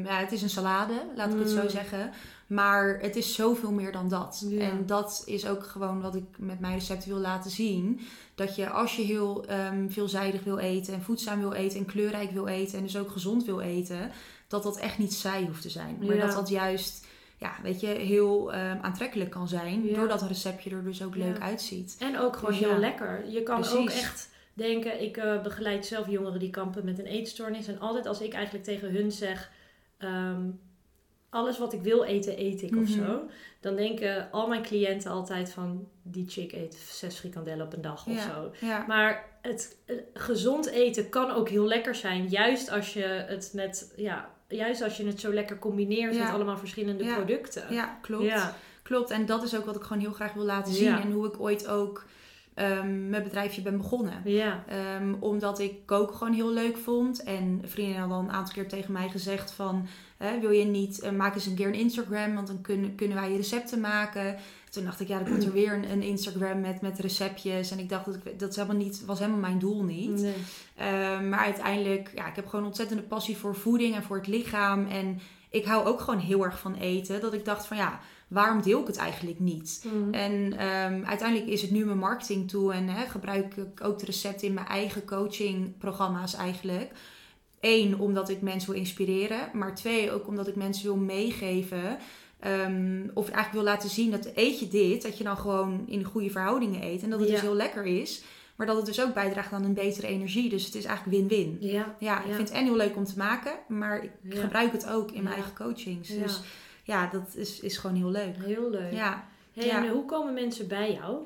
ja, 0.04 0.18
het 0.18 0.32
is 0.32 0.42
een 0.42 0.48
salade, 0.50 0.94
laat 1.16 1.32
ik 1.32 1.38
het 1.38 1.50
zo 1.50 1.62
Mm. 1.62 1.68
zeggen. 1.68 2.10
Maar 2.52 2.98
het 3.00 3.16
is 3.16 3.34
zoveel 3.34 3.72
meer 3.72 3.92
dan 3.92 4.08
dat. 4.08 4.44
Ja. 4.48 4.60
En 4.60 4.86
dat 4.86 5.22
is 5.26 5.46
ook 5.46 5.66
gewoon 5.66 6.00
wat 6.00 6.14
ik 6.14 6.24
met 6.38 6.60
mijn 6.60 6.74
recept 6.74 7.04
wil 7.04 7.18
laten 7.18 7.50
zien. 7.50 8.00
Dat 8.34 8.56
je 8.56 8.70
als 8.70 8.96
je 8.96 9.02
heel 9.02 9.46
ehm, 9.46 9.88
veelzijdig 9.88 10.44
wil 10.44 10.58
eten 10.58 10.94
en 10.94 11.02
voedzaam 11.02 11.40
wil 11.40 11.52
eten 11.52 11.78
en 11.78 11.84
kleurrijk 11.84 12.30
wil 12.30 12.46
eten 12.46 12.78
en 12.78 12.84
dus 12.84 12.96
ook 12.96 13.10
gezond 13.10 13.44
wil 13.44 13.60
eten, 13.60 14.10
dat 14.48 14.62
dat 14.62 14.78
echt 14.78 14.98
niet 14.98 15.12
saai 15.12 15.46
hoeft 15.46 15.62
te 15.62 15.70
zijn. 15.70 15.96
Maar 16.00 16.16
Ja. 16.16 16.26
dat 16.26 16.34
dat 16.34 16.48
juist 16.48 17.06
ja, 17.38 17.52
weet 17.62 17.80
je, 17.80 17.86
heel 17.86 18.52
ehm, 18.52 18.78
aantrekkelijk 18.80 19.30
kan 19.30 19.48
zijn. 19.48 19.86
Ja. 19.86 19.94
Doordat 19.94 20.20
een 20.22 20.28
receptje 20.28 20.70
er 20.70 20.84
dus 20.84 21.02
ook 21.02 21.16
leuk 21.16 21.40
uitziet. 21.40 21.96
En 21.98 22.18
ook 22.18 22.36
gewoon 22.36 22.50
Dus 22.50 22.60
heel 22.60 22.78
lekker. 22.78 23.30
Je 23.30 23.42
kan 23.42 23.66
ook 23.66 23.88
echt 23.90 24.30
denken, 24.54 25.02
ik 25.02 25.16
eh, 25.16 25.42
begeleid 25.42 25.86
zelf 25.86 26.08
jongeren 26.08 26.38
die 26.38 26.50
kampen 26.50 26.84
met 26.84 26.98
een 26.98 27.06
eetstoornis. 27.06 27.66
En 27.66 27.80
altijd 27.80 28.06
als 28.06 28.20
ik 28.20 28.32
eigenlijk 28.32 28.64
tegen 28.64 28.92
hun 28.92 29.12
zeg, 29.12 29.50
ehm, 29.98 30.40
alles 31.32 31.58
wat 31.58 31.72
ik 31.72 31.82
wil 31.82 32.04
eten, 32.04 32.40
eet 32.40 32.62
ik 32.62 32.76
of 32.76 32.88
Mhm. 32.88 33.04
zo. 33.04 33.20
Dan 33.60 33.76
denken 33.76 34.28
al 34.30 34.48
mijn 34.48 34.62
cliënten 34.62 35.10
altijd 35.10 35.50
van, 35.52 35.88
die 36.02 36.24
chick 36.28 36.52
eet 36.52 36.74
zes 36.90 37.18
frikandellen 37.18 37.66
op 37.66 37.72
een 37.72 37.80
dag 37.80 38.06
of 38.06 38.14
Ja. 38.14 38.34
zo. 38.34 38.66
Ja, 38.66 38.84
Maar 38.88 39.24
het 39.42 39.76
eh, 39.86 39.96
gezond 40.14 40.66
eten 40.66 41.08
kan 41.08 41.30
ook 41.30 41.48
heel 41.48 41.66
lekker 41.66 41.94
zijn. 41.94 42.28
Juist 42.28 42.70
als 42.70 42.92
je 42.92 43.04
het 43.04 43.50
met, 43.54 43.92
ja, 43.96 44.30
juist 44.48 44.82
als 44.82 44.96
je 44.96 45.06
het 45.06 45.20
zo 45.20 45.32
lekker 45.32 45.58
combineert 45.58 46.14
Ja. 46.14 46.24
met 46.24 46.32
allemaal 46.32 46.58
verschillende 46.58 47.04
producten. 47.14 47.62
ja 47.70 47.98
klopt. 48.02 48.34
Klopt. 48.82 49.10
En 49.10 49.26
dat 49.26 49.42
is 49.42 49.56
ook 49.56 49.64
wat 49.64 49.76
ik 49.76 49.82
gewoon 49.82 50.02
heel 50.02 50.12
graag 50.12 50.32
wil 50.32 50.44
laten 50.44 50.72
zien. 50.74 50.94
En 51.00 51.10
hoe 51.12 51.26
ik 51.26 51.40
ooit 51.40 51.68
ook 51.68 52.04
ehm, 52.54 53.08
mijn 53.08 53.22
bedrijfje 53.22 53.62
ben 53.62 53.76
begonnen. 53.76 54.20
Ja. 54.24 54.64
Ehm, 54.68 55.14
omdat 55.20 55.58
ik 55.58 55.86
koken 55.86 56.16
gewoon 56.16 56.32
heel 56.32 56.52
leuk 56.52 56.76
vond. 56.76 57.22
En 57.22 57.60
vrienden 57.64 57.98
hadden 57.98 58.16
al 58.16 58.22
een 58.22 58.32
aantal 58.32 58.54
keer 58.54 58.68
tegen 58.68 58.92
mij 58.92 59.08
gezegd 59.08 59.52
van... 59.52 59.86
wil 60.40 60.50
je 60.50 60.64
niet, 60.64 61.00
eh, 61.00 61.10
maak 61.10 61.34
eens 61.34 61.46
een 61.46 61.54
keer 61.54 61.66
een 61.66 61.74
Instagram, 61.74 62.34
want 62.34 62.46
dan 62.46 62.60
kunnen, 62.60 62.94
kunnen 62.94 63.16
wij 63.16 63.30
je 63.30 63.36
recepten 63.36 63.80
maken. 63.80 64.36
Toen 64.72 64.84
dacht 64.84 65.00
ik, 65.00 65.08
ja, 65.08 65.18
dan 65.18 65.28
komt 65.28 65.44
er 65.44 65.52
weer 65.52 65.72
een, 65.72 65.90
een 65.90 66.02
Instagram 66.02 66.60
met, 66.60 66.80
met 66.80 66.98
receptjes. 66.98 67.70
En 67.70 67.78
ik 67.78 67.88
dacht, 67.88 68.04
dat, 68.04 68.14
ik, 68.14 68.38
dat 68.38 68.50
is 68.50 68.56
helemaal 68.56 68.76
niet, 68.76 69.04
was 69.04 69.18
helemaal 69.18 69.40
mijn 69.40 69.58
doel 69.58 69.84
niet. 69.84 70.20
Nee. 70.20 70.34
Ehm, 70.76 71.28
maar 71.28 71.38
uiteindelijk, 71.38 72.10
ja, 72.14 72.28
ik 72.28 72.36
heb 72.36 72.46
gewoon 72.46 72.66
ontzettende 72.66 73.02
passie 73.02 73.36
voor 73.36 73.54
voeding 73.54 73.94
en 73.94 74.02
voor 74.02 74.16
het 74.16 74.26
lichaam. 74.26 74.86
En 74.86 75.20
ik 75.50 75.64
hou 75.64 75.86
ook 75.86 76.00
gewoon 76.00 76.20
heel 76.20 76.44
erg 76.44 76.58
van 76.58 76.74
eten. 76.74 77.20
Dat 77.20 77.32
ik 77.32 77.44
dacht 77.44 77.66
van, 77.66 77.76
ja, 77.76 78.00
waarom 78.32 78.62
deel 78.62 78.80
ik 78.80 78.86
het 78.86 78.96
eigenlijk 78.96 79.38
niet? 79.38 79.84
Mhm. 79.86 80.14
En 80.14 80.52
ehm, 80.58 81.04
uiteindelijk 81.04 81.48
is 81.50 81.62
het 81.62 81.70
nu 81.70 81.84
mijn 81.84 81.98
marketing 81.98 82.48
tool 82.50 82.72
en 82.72 82.88
hè, 82.88 83.06
gebruik 83.06 83.56
ik 83.56 83.84
ook 83.84 83.98
de 83.98 84.04
recepten 84.06 84.46
in 84.48 84.54
mijn 84.54 84.66
eigen 84.66 85.04
coachingprogramma's 85.04 86.34
eigenlijk. 86.34 86.90
Eén, 87.60 87.98
omdat 87.98 88.28
ik 88.28 88.40
mensen 88.40 88.70
wil 88.70 88.78
inspireren. 88.80 89.48
Maar 89.52 89.74
twee, 89.74 90.10
ook 90.12 90.26
omdat 90.26 90.48
ik 90.48 90.56
mensen 90.56 90.84
wil 90.84 90.96
meegeven. 90.96 91.98
ehm, 92.40 93.02
of 93.14 93.24
eigenlijk 93.24 93.52
wil 93.52 93.62
laten 93.72 93.90
zien 93.90 94.10
dat 94.10 94.30
eet 94.34 94.58
je 94.60 94.68
dit, 94.68 95.02
dat 95.02 95.18
je 95.18 95.24
dan 95.24 95.36
gewoon 95.36 95.82
in 95.86 96.04
goede 96.04 96.30
verhoudingen 96.30 96.82
eet. 96.82 97.02
En 97.02 97.10
dat 97.10 97.18
het 97.18 97.28
Ja. 97.28 97.34
dus 97.34 97.42
heel 97.44 97.54
lekker 97.54 97.84
is. 97.86 98.22
Maar 98.56 98.66
dat 98.66 98.76
het 98.76 98.86
dus 98.86 99.02
ook 99.02 99.14
bijdraagt 99.14 99.52
aan 99.52 99.64
een 99.64 99.74
betere 99.74 100.06
energie. 100.06 100.48
Dus 100.48 100.64
het 100.64 100.74
is 100.74 100.84
eigenlijk 100.84 101.18
win-win. 101.18 101.56
Ja. 101.60 101.96
Ja, 101.98 102.20
ik 102.22 102.28
Ja. 102.28 102.34
vind 102.34 102.48
het 102.48 102.58
en 102.58 102.64
heel 102.64 102.76
leuk 102.76 102.96
om 102.96 103.04
te 103.04 103.16
maken. 103.16 103.52
Maar 103.68 104.04
ik 104.04 104.10
gebruik 104.28 104.72
het 104.72 104.88
ook 104.88 105.10
in 105.10 105.22
mijn 105.22 105.34
eigen 105.34 105.54
coachings. 105.54 106.08
Ja. 106.08 106.22
Dus 106.22 106.40
ja, 106.82 107.06
dat 107.06 107.34
is, 107.36 107.60
is 107.60 107.76
gewoon 107.76 107.96
heel 107.96 108.10
leuk. 108.10 108.34
Heel 108.44 108.70
leuk. 108.70 108.92
Ja. 108.92 109.24
Hey, 109.52 109.66
Ja. 109.66 109.84
En 109.84 109.88
hoe 109.90 110.04
komen 110.04 110.34
mensen 110.34 110.68
bij 110.68 110.92
jou? 110.92 111.16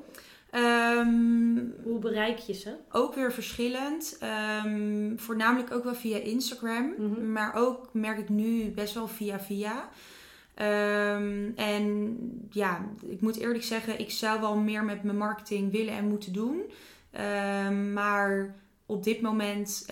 Ehm, 0.49 1.57
Hoe 1.83 1.99
bereik 1.99 2.37
je 2.37 2.53
ze? 2.53 2.75
ook 2.91 3.15
weer 3.15 3.31
verschillend. 3.33 4.17
Ehm, 4.19 5.17
voornamelijk 5.17 5.71
ook 5.71 5.83
wel 5.83 5.95
via 5.95 6.17
Instagram. 6.17 6.93
Mhm. 6.97 7.31
Maar 7.31 7.53
ook 7.55 7.89
merk 7.93 8.17
ik 8.17 8.29
nu 8.29 8.69
best 8.71 8.93
wel 8.93 9.07
via 9.07 9.39
via. 9.39 9.89
Ehm, 10.53 11.49
en 11.55 12.17
ja, 12.51 12.85
ik 13.09 13.21
moet 13.21 13.37
eerlijk 13.37 13.63
zeggen, 13.63 13.99
ik 13.99 14.11
zou 14.11 14.39
wel 14.41 14.55
meer 14.55 14.83
met 14.83 15.03
mijn 15.03 15.17
marketing 15.17 15.71
willen 15.71 15.93
en 15.93 16.07
moeten 16.07 16.33
doen. 16.33 16.61
Maar 17.93 18.55
op 18.85 19.03
dit 19.03 19.21
moment 19.21 19.85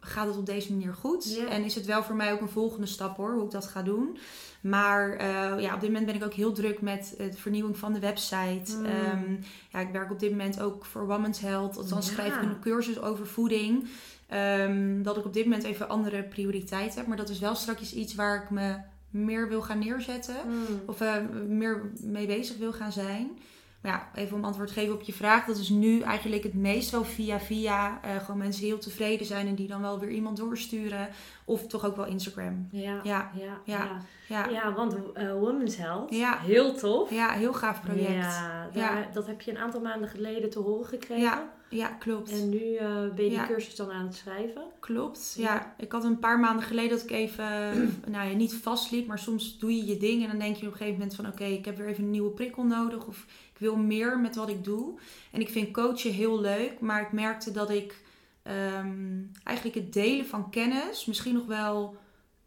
gaat 0.00 0.26
het 0.26 0.36
op 0.36 0.46
deze 0.46 0.72
manier 0.72 0.94
goed. 0.94 1.34
Ja. 1.36 1.46
En 1.46 1.64
is 1.64 1.74
het 1.74 1.86
wel 1.86 2.02
voor 2.02 2.16
mij 2.16 2.32
ook 2.32 2.40
een 2.40 2.48
volgende 2.48 2.86
stap 2.86 3.16
hoor, 3.16 3.32
hoe 3.34 3.44
ik 3.44 3.50
dat 3.50 3.66
ga 3.66 3.82
doen. 3.82 4.18
Maar 4.60 5.12
eh, 5.12 5.60
ja, 5.60 5.74
op 5.74 5.80
dit 5.80 5.88
moment 5.88 6.06
ben 6.06 6.14
ik 6.14 6.24
ook 6.24 6.32
heel 6.32 6.52
druk 6.52 6.80
met 6.80 7.14
de 7.18 7.32
vernieuwing 7.32 7.78
van 7.78 7.92
de 7.92 7.98
website. 8.00 8.76
Mm. 8.76 8.84
Ehm, 8.84 9.36
ja, 9.72 9.78
ik 9.78 9.92
werk 9.92 10.10
op 10.10 10.18
dit 10.20 10.30
moment 10.30 10.60
ook 10.60 10.84
voor 10.84 11.06
Women's 11.06 11.40
Health. 11.40 11.76
Althans 11.76 12.06
Ja. 12.06 12.12
schrijf 12.12 12.34
ik 12.36 12.42
een 12.42 12.60
cursus 12.60 13.00
over 13.00 13.26
voeding. 13.26 13.88
Ehm, 14.28 15.02
dat 15.02 15.16
ik 15.16 15.24
op 15.24 15.32
dit 15.32 15.44
moment 15.44 15.64
even 15.64 15.88
andere 15.88 16.22
prioriteiten 16.22 16.98
heb. 16.98 17.06
Maar 17.06 17.16
dat 17.16 17.28
is 17.28 17.38
wel 17.38 17.54
straks 17.54 17.94
iets 17.94 18.14
waar 18.14 18.42
ik 18.42 18.50
me 18.50 18.76
meer 19.10 19.48
wil 19.48 19.62
gaan 19.62 19.78
neerzetten. 19.78 20.36
Mm. 20.46 20.80
Of 20.86 21.00
eh, 21.00 21.14
meer 21.48 21.90
mee 22.00 22.26
bezig 22.26 22.56
wil 22.56 22.72
gaan 22.72 22.92
zijn. 22.92 23.30
Maar 23.80 23.92
ja, 23.92 24.20
even 24.22 24.36
om 24.36 24.44
antwoord 24.44 24.68
te 24.68 24.74
geven 24.74 24.94
op 24.94 25.02
je 25.02 25.12
vraag. 25.12 25.44
Dat 25.46 25.56
is 25.56 25.68
nu 25.68 26.00
eigenlijk 26.00 26.42
het 26.42 26.54
meest 26.54 26.90
wel 26.90 27.04
via 27.04 27.40
via. 27.40 28.00
eh, 28.02 28.16
gewoon 28.16 28.38
mensen 28.38 28.64
heel 28.64 28.78
tevreden 28.78 29.26
zijn 29.26 29.46
en 29.46 29.54
die 29.54 29.68
dan 29.68 29.80
wel 29.80 29.98
weer 29.98 30.10
iemand 30.10 30.36
doorsturen. 30.36 31.08
Of 31.44 31.66
toch 31.66 31.84
ook 31.86 31.96
wel 31.96 32.06
Instagram. 32.06 32.68
Ja. 32.70 33.00
Ja, 33.02 33.30
Ja. 33.34 33.60
ja, 34.26 34.48
Ja. 34.48 34.72
want 34.74 34.96
eh, 35.14 35.32
Women's 35.32 35.76
Health, 35.76 36.14
Ja. 36.14 36.38
heel 36.38 36.74
tof. 36.74 37.10
Ja, 37.10 37.30
heel 37.30 37.52
gaaf 37.52 37.80
project. 37.82 38.10
Ja, 38.12 38.68
daar, 38.72 39.08
dat 39.12 39.26
heb 39.26 39.40
je 39.40 39.50
een 39.50 39.58
aantal 39.58 39.80
maanden 39.80 40.08
geleden 40.08 40.50
te 40.50 40.58
horen 40.58 40.86
gekregen. 40.86 41.22
Ja, 41.22 41.50
ja 41.68 41.88
klopt. 41.88 42.30
En 42.30 42.48
nu 42.48 42.74
eh, 42.74 42.86
ben 43.14 43.24
je 43.24 43.30
die 43.30 43.46
cursus 43.46 43.76
dan 43.76 43.90
aan 43.90 44.04
het 44.06 44.14
schrijven. 44.14 44.62
Klopt, 44.80 45.34
Ja. 45.38 45.74
Ik 45.78 45.92
had 45.92 46.04
een 46.04 46.18
paar 46.18 46.38
maanden 46.40 46.64
geleden 46.64 46.90
dat 46.90 47.02
ik 47.02 47.10
even, 47.10 47.46
nou 48.10 48.28
ja, 48.28 48.36
niet 48.36 48.54
vastliep, 48.54 49.06
maar 49.06 49.18
soms 49.18 49.58
doe 49.58 49.76
je 49.76 49.84
je 49.84 49.96
ding 49.96 50.22
en 50.22 50.28
dan 50.28 50.38
denk 50.38 50.56
je 50.56 50.66
op 50.66 50.72
een 50.72 50.78
gegeven 50.78 50.98
moment 50.98 51.14
van 51.16 51.26
oké, 51.26 51.44
ik 51.44 51.64
heb 51.64 51.76
weer 51.76 51.86
even 51.88 52.04
een 52.04 52.10
nieuwe 52.10 52.30
prikkel 52.30 52.64
nodig 52.64 53.06
of 53.06 53.26
wil 53.60 53.76
meer 53.76 54.18
met 54.18 54.36
wat 54.36 54.48
ik 54.48 54.64
doe. 54.64 54.98
En 55.32 55.40
ik 55.40 55.48
vind 55.48 55.70
coachen 55.70 56.12
heel 56.12 56.40
leuk, 56.40 56.80
maar 56.80 57.00
ik 57.00 57.12
merkte 57.12 57.52
dat 57.52 57.70
ik 57.70 58.02
ehm, 58.42 59.22
eigenlijk 59.44 59.76
het 59.76 59.92
delen 59.92 60.26
van 60.26 60.50
kennis 60.50 61.04
misschien 61.04 61.34
nog 61.34 61.46
wel 61.46 61.96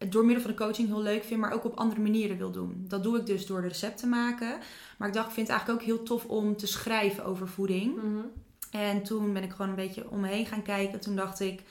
door 0.10 0.26
middel 0.26 0.44
van 0.44 0.52
de 0.52 0.58
coaching 0.58 0.88
heel 0.88 1.02
leuk 1.02 1.24
vind, 1.24 1.40
maar 1.40 1.54
ook 1.54 1.66
op 1.66 1.78
andere 1.78 2.02
manieren 2.02 2.38
wil 2.38 2.52
doen. 2.52 2.86
Dat 2.88 3.04
doe 3.04 3.18
ik 3.18 3.26
dus 3.26 3.46
door 3.46 3.62
de 3.62 3.68
recepten 3.68 4.10
maken. 4.10 4.58
Maar 4.98 5.08
ik 5.08 5.14
dacht, 5.14 5.28
ik 5.28 5.34
vind 5.34 5.48
het 5.48 5.56
eigenlijk 5.56 5.82
ook 5.82 5.88
heel 5.88 6.04
tof 6.04 6.26
om 6.26 6.58
te 6.58 6.68
schrijven 6.68 7.26
over 7.26 7.48
voeding. 7.48 7.96
Mhm. 7.96 8.26
En 8.72 9.04
toen 9.04 9.34
ben 9.34 9.44
ik 9.44 9.52
gewoon 9.52 9.70
een 9.70 9.76
beetje 9.76 10.10
om 10.10 10.20
me 10.20 10.28
heen 10.28 10.46
gaan 10.46 10.62
kijken. 10.62 11.00
Toen 11.00 11.16
dacht 11.16 11.40
ik, 11.40 11.62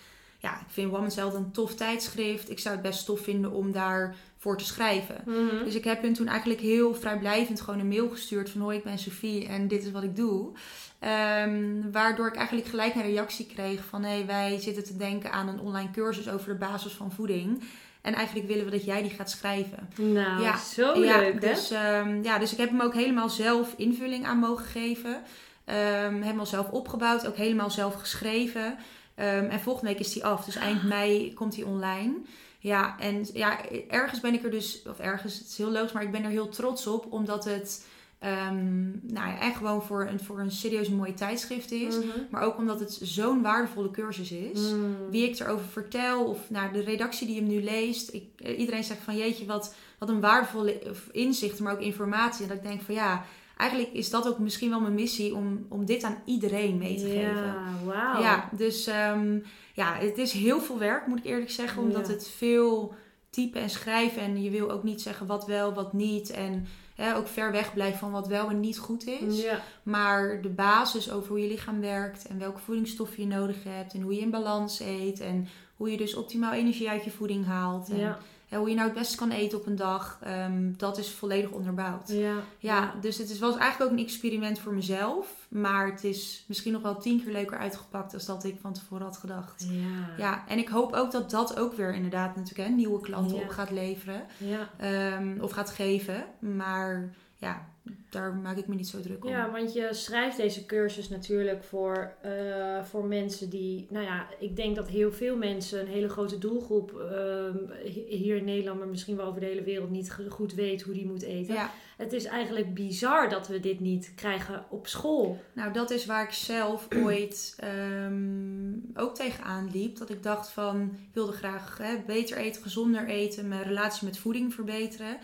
ja, 0.42 0.52
ik 0.52 0.66
vind 0.68 0.90
Woman's 0.90 1.16
Health 1.16 1.34
een 1.34 1.50
tof 1.50 1.74
tijdschrift. 1.74 2.50
Ik 2.50 2.58
zou 2.58 2.74
het 2.74 2.84
best 2.84 3.04
tof 3.04 3.20
vinden 3.20 3.50
om 3.52 3.72
daarvoor 3.72 4.58
te 4.58 4.64
schrijven. 4.64 5.22
Mhm. 5.26 5.64
Dus 5.64 5.74
ik 5.74 5.84
heb 5.84 6.02
hun 6.02 6.14
toen 6.14 6.26
eigenlijk 6.26 6.60
heel 6.60 6.94
vrijblijvend 6.94 7.60
gewoon 7.60 7.80
een 7.80 7.88
mail 7.88 8.08
gestuurd 8.08 8.50
van 8.50 8.60
hoi, 8.60 8.76
ik 8.76 8.84
ben 8.84 8.98
Sophie 8.98 9.46
en 9.46 9.68
dit 9.68 9.84
is 9.84 9.90
wat 9.90 10.02
ik 10.02 10.16
doe. 10.16 10.50
Ehm, 10.98 11.90
waardoor 11.92 12.26
ik 12.26 12.36
eigenlijk 12.36 12.66
gelijk 12.68 12.94
een 12.94 13.02
reactie 13.02 13.46
kreeg 13.46 13.84
van 13.84 14.02
hé, 14.04 14.24
wij 14.24 14.58
zitten 14.60 14.84
te 14.84 14.96
denken 14.96 15.32
aan 15.32 15.48
een 15.48 15.60
online 15.60 15.90
cursus 15.90 16.28
over 16.28 16.48
de 16.48 16.58
basis 16.58 16.92
van 16.92 17.12
voeding. 17.12 17.62
En 18.00 18.14
eigenlijk 18.14 18.48
willen 18.48 18.64
we 18.64 18.70
dat 18.70 18.84
jij 18.84 19.02
die 19.02 19.10
gaat 19.10 19.30
schrijven. 19.30 19.88
Nou, 19.96 20.42
Ja. 20.42 20.56
zo 20.58 20.98
ja, 20.98 21.18
leuk 21.18 21.32
hè? 21.32 21.38
dus, 21.38 21.70
ehm, 21.70 22.22
ja, 22.22 22.38
dus 22.38 22.52
ik 22.52 22.58
heb 22.58 22.70
hem 22.70 22.80
ook 22.80 22.94
helemaal 22.94 23.28
zelf 23.28 23.74
invulling 23.76 24.26
aan 24.26 24.38
mogen 24.38 24.64
geven. 24.64 25.22
Ehm, 25.64 26.20
helemaal 26.20 26.46
zelf 26.46 26.70
opgebouwd, 26.70 27.26
ook 27.26 27.36
helemaal 27.36 27.70
zelf 27.70 27.94
geschreven. 27.94 28.76
Ehm, 29.14 29.44
en 29.44 29.60
volgende 29.60 29.90
week 29.90 30.00
is 30.00 30.12
die 30.12 30.24
af, 30.24 30.44
dus 30.44 30.56
eind 30.56 30.82
mei 30.82 31.34
komt 31.34 31.54
die 31.54 31.66
online. 31.66 32.14
Ja, 32.58 32.98
en 32.98 33.26
ja, 33.32 33.58
ergens 33.88 34.20
ben 34.20 34.34
ik 34.34 34.44
er 34.44 34.50
dus, 34.50 34.82
of 34.88 34.98
ergens, 34.98 35.38
het 35.38 35.46
is 35.46 35.56
heel 35.56 35.70
logisch, 35.70 35.92
maar 35.92 36.02
ik 36.02 36.10
ben 36.10 36.24
er 36.24 36.30
heel 36.30 36.48
trots 36.48 36.86
op, 36.86 37.12
omdat 37.12 37.44
het 37.44 37.84
um, 38.24 39.00
nou 39.02 39.28
ja, 39.28 39.38
echt 39.40 39.56
gewoon 39.56 39.82
voor 39.82 40.06
een, 40.06 40.20
voor 40.20 40.40
een 40.40 40.50
serieus 40.50 40.88
mooie 40.88 41.14
tijdschrift 41.14 41.70
is. 41.70 41.96
Mhm. 41.96 42.06
Maar 42.30 42.42
ook 42.42 42.56
omdat 42.56 42.80
het 42.80 42.98
zo'n 43.02 43.42
waardevolle 43.42 43.90
cursus 43.90 44.32
is. 44.32 44.60
Mm. 44.60 44.96
Wie 45.10 45.28
ik 45.28 45.38
erover 45.38 45.66
vertel, 45.66 46.24
of 46.24 46.50
nou, 46.50 46.72
de 46.72 46.80
redactie 46.80 47.26
die 47.26 47.36
hem 47.36 47.46
nu 47.46 47.62
leest. 47.62 48.12
Ik, 48.12 48.24
eh, 48.36 48.58
iedereen 48.58 48.84
zegt 48.84 49.02
van 49.02 49.16
jeetje, 49.16 49.46
wat, 49.46 49.74
wat 49.98 50.08
een 50.08 50.20
waardevolle 50.20 50.80
inzicht, 51.12 51.60
maar 51.60 51.72
ook 51.72 51.80
informatie. 51.80 52.42
En 52.42 52.48
dat 52.48 52.56
ik 52.56 52.62
denk 52.62 52.82
van 52.82 52.94
ja, 52.94 53.24
eigenlijk 53.62 53.92
is 53.92 54.10
dat 54.10 54.28
ook 54.28 54.38
misschien 54.38 54.70
wel 54.70 54.80
mijn 54.80 54.94
missie 54.94 55.34
om, 55.34 55.66
om 55.68 55.84
dit 55.84 56.02
aan 56.02 56.22
iedereen 56.24 56.78
mee 56.78 56.96
te 56.96 57.04
geven. 57.06 57.44
Ja, 57.44 57.64
wauw. 57.84 58.20
Ja, 58.22 58.48
dus 58.56 58.86
ehm, 58.86 59.38
ja, 59.74 59.94
het 59.94 60.18
is 60.18 60.32
heel 60.32 60.60
veel 60.60 60.78
werk, 60.78 61.06
moet 61.06 61.18
ik 61.18 61.24
eerlijk 61.24 61.50
zeggen. 61.50 61.82
Omdat 61.82 62.06
Ja. 62.06 62.12
het 62.12 62.28
veel 62.36 62.94
typen 63.30 63.60
en 63.60 63.70
schrijven. 63.70 64.22
En 64.22 64.42
je 64.42 64.50
wil 64.50 64.70
ook 64.70 64.82
niet 64.82 65.02
zeggen 65.02 65.26
wat 65.26 65.46
wel, 65.46 65.74
wat 65.74 65.92
niet. 65.92 66.30
En 66.30 66.66
hè, 66.94 67.16
ook 67.16 67.26
ver 67.26 67.52
weg 67.52 67.72
blijven 67.74 67.98
van 67.98 68.10
wat 68.10 68.26
wel 68.28 68.48
en 68.50 68.60
niet 68.60 68.78
goed 68.78 69.06
is. 69.06 69.42
Ja. 69.42 69.60
Maar 69.82 70.42
de 70.42 70.48
basis 70.48 71.10
over 71.10 71.28
hoe 71.28 71.40
je 71.40 71.48
lichaam 71.48 71.80
werkt. 71.80 72.26
En 72.26 72.38
welke 72.38 72.60
voedingsstoffen 72.60 73.22
je 73.22 73.28
nodig 73.34 73.56
hebt. 73.64 73.94
En 73.94 74.00
hoe 74.00 74.14
je 74.14 74.20
in 74.20 74.30
balans 74.30 74.80
eet. 74.80 75.20
En 75.20 75.48
hoe 75.76 75.90
je 75.90 75.96
dus 75.96 76.14
optimaal 76.14 76.52
energie 76.52 76.90
uit 76.90 77.04
je 77.04 77.10
voeding 77.10 77.46
haalt. 77.46 77.88
En 77.90 77.98
Ja. 77.98 78.18
Hoe 78.58 78.68
je 78.68 78.74
nou 78.74 78.88
het 78.88 78.98
beste 78.98 79.16
kan 79.16 79.30
eten 79.30 79.58
op 79.58 79.66
een 79.66 79.76
dag. 79.76 80.18
ehm, 80.22 80.72
dat 80.76 80.98
is 80.98 81.10
volledig 81.10 81.50
onderbouwd. 81.50 82.08
Ja. 82.08 82.34
Ja, 82.58 82.94
dus 83.00 83.18
het 83.18 83.30
is, 83.30 83.38
was 83.38 83.56
eigenlijk 83.56 83.90
ook 83.92 83.98
een 83.98 84.04
experiment 84.04 84.58
voor 84.58 84.74
mezelf. 84.74 85.46
Maar 85.48 85.86
het 85.90 86.04
is 86.04 86.44
misschien 86.46 86.72
nog 86.72 86.82
wel 86.82 86.98
tien 87.00 87.22
keer 87.22 87.32
leuker 87.32 87.58
uitgepakt 87.58 88.10
dan 88.10 88.20
dat 88.26 88.44
ik 88.44 88.56
van 88.60 88.72
tevoren 88.72 89.04
had 89.04 89.16
gedacht. 89.16 89.66
Ja. 89.70 90.14
Ja, 90.16 90.44
en 90.48 90.58
ik 90.58 90.68
hoop 90.68 90.92
ook 90.92 91.10
dat 91.12 91.30
dat 91.30 91.58
ook 91.58 91.74
weer 91.74 91.94
inderdaad 91.94 92.36
natuurlijk 92.36 92.68
hè, 92.68 92.74
nieuwe 92.74 93.00
klanten 93.00 93.36
Ja. 93.36 93.42
op 93.42 93.48
gaat 93.48 93.70
leveren. 93.70 94.22
Ja. 94.38 94.68
ehm, 94.76 95.40
of 95.40 95.50
gaat 95.50 95.70
geven. 95.70 96.24
Maar 96.38 97.14
ja, 97.42 97.68
daar 98.10 98.34
maak 98.34 98.56
ik 98.56 98.66
me 98.66 98.74
niet 98.74 98.88
zo 98.88 99.00
druk 99.00 99.24
om. 99.24 99.30
Ja, 99.30 99.50
want 99.50 99.72
je 99.72 99.88
schrijft 99.90 100.36
deze 100.36 100.66
cursus 100.66 101.08
natuurlijk 101.08 101.64
voor, 101.64 102.12
eh, 102.22 102.84
voor 102.84 103.04
mensen 103.04 103.50
die, 103.50 103.86
nou 103.90 104.04
ja, 104.04 104.26
ik 104.38 104.56
denk 104.56 104.76
dat 104.76 104.88
heel 104.88 105.12
veel 105.12 105.36
mensen, 105.36 105.80
een 105.80 105.86
hele 105.86 106.08
grote 106.08 106.38
doelgroep 106.38 106.98
ehm, 106.98 107.56
hi- 107.84 108.16
hier 108.16 108.36
in 108.36 108.44
Nederland, 108.44 108.78
maar 108.78 108.88
misschien 108.88 109.16
wel 109.16 109.26
over 109.26 109.40
de 109.40 109.46
hele 109.46 109.62
wereld, 109.62 109.90
niet 109.90 110.16
goed 110.28 110.54
weet 110.54 110.82
hoe 110.82 110.94
die 110.94 111.06
moet 111.06 111.22
eten. 111.22 111.54
Ja, 111.54 111.70
Het 111.96 112.12
is 112.12 112.24
eigenlijk 112.24 112.74
bizar 112.74 113.28
dat 113.28 113.48
we 113.48 113.60
dit 113.60 113.80
niet 113.80 114.12
krijgen 114.16 114.64
op 114.70 114.86
school. 114.86 115.40
nou 115.52 115.72
dat 115.72 115.90
is 115.90 116.06
waar 116.06 116.24
ik 116.24 116.32
zelf 116.32 116.88
ooit 117.04 117.54
ehm, 117.58 118.72
ook 118.94 119.14
tegenaan 119.14 119.70
liep. 119.72 119.96
Dat 119.96 120.10
ik 120.10 120.22
dacht 120.22 120.48
van, 120.50 120.82
ik 121.08 121.14
wilde 121.14 121.32
graag 121.32 121.78
hè, 121.78 121.96
beter 122.06 122.36
eten, 122.36 122.62
gezonder 122.62 123.06
eten, 123.08 123.48
mijn 123.48 123.62
relatie 123.62 124.06
met 124.06 124.18
voeding 124.18 124.54
verbeteren. 124.54 125.16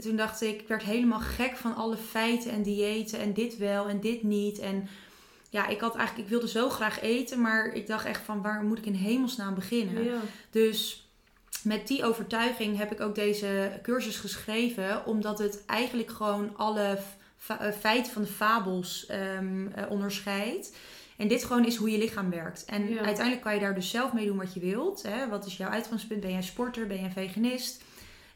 En 0.00 0.06
toen 0.06 0.16
dacht 0.16 0.40
ik, 0.40 0.60
ik 0.60 0.68
werd 0.68 0.82
helemaal 0.82 1.20
gek 1.20 1.56
van 1.56 1.74
alle 1.76 1.96
feiten 1.96 2.50
en 2.50 2.62
diëten 2.62 3.18
en 3.18 3.32
dit 3.32 3.56
wel 3.56 3.88
en 3.88 4.00
dit 4.00 4.22
niet. 4.22 4.58
En 4.58 4.88
ja, 5.50 5.66
ik 5.66 5.80
had 5.80 5.96
eigenlijk, 5.96 6.26
ik 6.26 6.32
wilde 6.32 6.48
zo 6.48 6.68
graag 6.68 7.00
eten, 7.00 7.40
maar 7.40 7.66
ik 7.74 7.86
dacht 7.86 8.04
echt 8.04 8.22
van, 8.24 8.42
waar 8.42 8.62
moet 8.62 8.78
ik 8.78 8.86
in 8.86 8.94
hemelsnaam 8.94 9.54
beginnen? 9.54 10.04
Ja. 10.04 10.18
Dus 10.50 11.08
met 11.62 11.88
die 11.88 12.04
overtuiging 12.04 12.78
heb 12.78 12.92
ik 12.92 13.00
ook 13.00 13.14
deze 13.14 13.78
cursus 13.82 14.16
geschreven, 14.16 15.06
omdat 15.06 15.38
het 15.38 15.62
eigenlijk 15.66 16.10
gewoon 16.10 16.56
alle 16.56 16.98
eh, 17.46 17.56
feiten 17.80 18.12
van 18.12 18.22
de 18.22 18.28
fabels 18.28 19.06
ehm, 19.06 19.66
eh, 19.66 19.90
onderscheidt. 19.90 20.76
En 21.16 21.28
dit 21.28 21.44
gewoon 21.44 21.64
is 21.66 21.76
hoe 21.76 21.90
je 21.90 21.98
lichaam 21.98 22.30
werkt. 22.30 22.64
En 22.64 22.88
Ja. 22.88 23.02
uiteindelijk 23.02 23.40
kan 23.40 23.54
je 23.54 23.60
daar 23.60 23.74
dus 23.74 23.90
zelf 23.90 24.12
mee 24.12 24.26
doen 24.26 24.36
wat 24.36 24.54
je 24.54 24.60
wilt. 24.60 25.02
Hè? 25.02 25.28
Wat 25.28 25.46
is 25.46 25.56
jouw 25.56 25.70
uitgangspunt? 25.70 26.20
Ben 26.20 26.32
jij 26.32 26.42
sporter? 26.42 26.86
Ben 26.86 27.00
jij 27.00 27.10
veganist? 27.10 27.82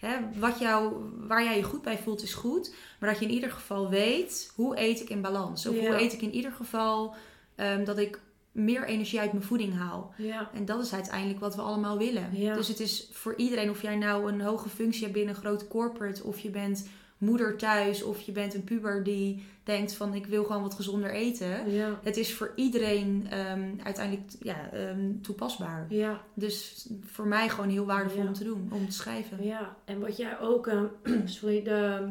Hè? 0.04 0.16
Wat 0.40 0.58
jou, 0.58 0.94
waar 1.26 1.44
jij 1.44 1.56
je 1.56 1.62
goed 1.62 1.82
bij 1.82 1.99
voelt 1.99 2.23
is 2.23 2.34
goed. 2.34 2.75
Maar 3.00 3.11
dat 3.11 3.18
je 3.18 3.25
in 3.26 3.32
ieder 3.32 3.50
geval 3.50 3.88
weet, 3.90 4.52
hoe 4.54 4.78
eet 4.80 5.00
ik 5.00 5.08
in 5.08 5.20
balans? 5.20 5.66
Of 5.66 5.75
Ja. 5.75 5.80
hoe 5.80 6.00
eet 6.00 6.12
ik 6.12 6.23
in 6.23 6.34
ieder 6.34 6.52
geval 6.52 7.14
ehm, 7.54 7.84
dat 7.84 7.99
ik 7.99 8.20
meer 8.52 8.84
energie 8.84 9.20
uit 9.20 9.32
mijn 9.32 9.44
voeding 9.44 9.76
haal. 9.76 10.14
Ja. 10.16 10.50
En 10.54 10.64
dat 10.64 10.82
is 10.82 10.92
uiteindelijk 10.94 11.40
wat 11.40 11.54
we 11.54 11.62
allemaal 11.62 11.99
willen. 11.99 12.28
Ja. 12.32 12.54
Dus 12.54 12.68
het 12.68 12.80
is 12.80 13.08
voor 13.12 13.34
iedereen, 13.37 13.70
of 13.70 13.82
jij 13.82 13.96
nou 13.96 14.32
een 14.32 14.40
hoge 14.40 14.68
functie 14.68 15.02
hebt 15.02 15.12
binnen 15.12 15.34
een 15.34 15.40
grote 15.40 15.68
corporate, 15.68 16.25
of 16.25 16.38
je 16.38 16.50
bent 16.50 16.88
moeder 17.25 17.57
thuis, 17.57 18.02
of 18.02 18.21
je 18.21 18.33
bent 18.33 18.54
een 18.54 18.64
puber 18.64 19.02
die 19.04 19.45
denkt 19.64 19.95
van 19.95 20.14
ik 20.14 20.26
wil 20.26 20.45
gewoon 20.45 20.62
wat 20.62 20.75
gezonder 20.75 21.11
eten. 21.11 21.71
Ja. 21.71 21.99
Het 22.02 22.16
is 22.16 22.35
voor 22.35 22.52
iedereen 22.57 23.26
ehm, 23.31 23.69
uiteindelijk 23.85 24.31
ja, 24.43 24.71
ehm, 24.73 25.11
toepasbaar. 25.23 25.87
Ja. 25.88 26.21
Dus 26.35 26.87
voor 27.04 27.26
mij 27.26 27.49
gewoon 27.49 27.69
heel 27.71 27.87
waardevol 27.87 28.23
Ja. 28.23 28.26
om 28.28 28.33
te 28.35 28.45
doen, 28.45 28.69
om 28.73 28.87
te 28.88 28.95
schrijven. 28.95 29.45
Ja, 29.45 29.76
en 29.85 30.00
wat 30.00 30.16
jij 30.16 30.38
ook, 30.40 30.66
eh, 30.66 30.81
sorry, 31.25 31.62
de, 31.62 32.07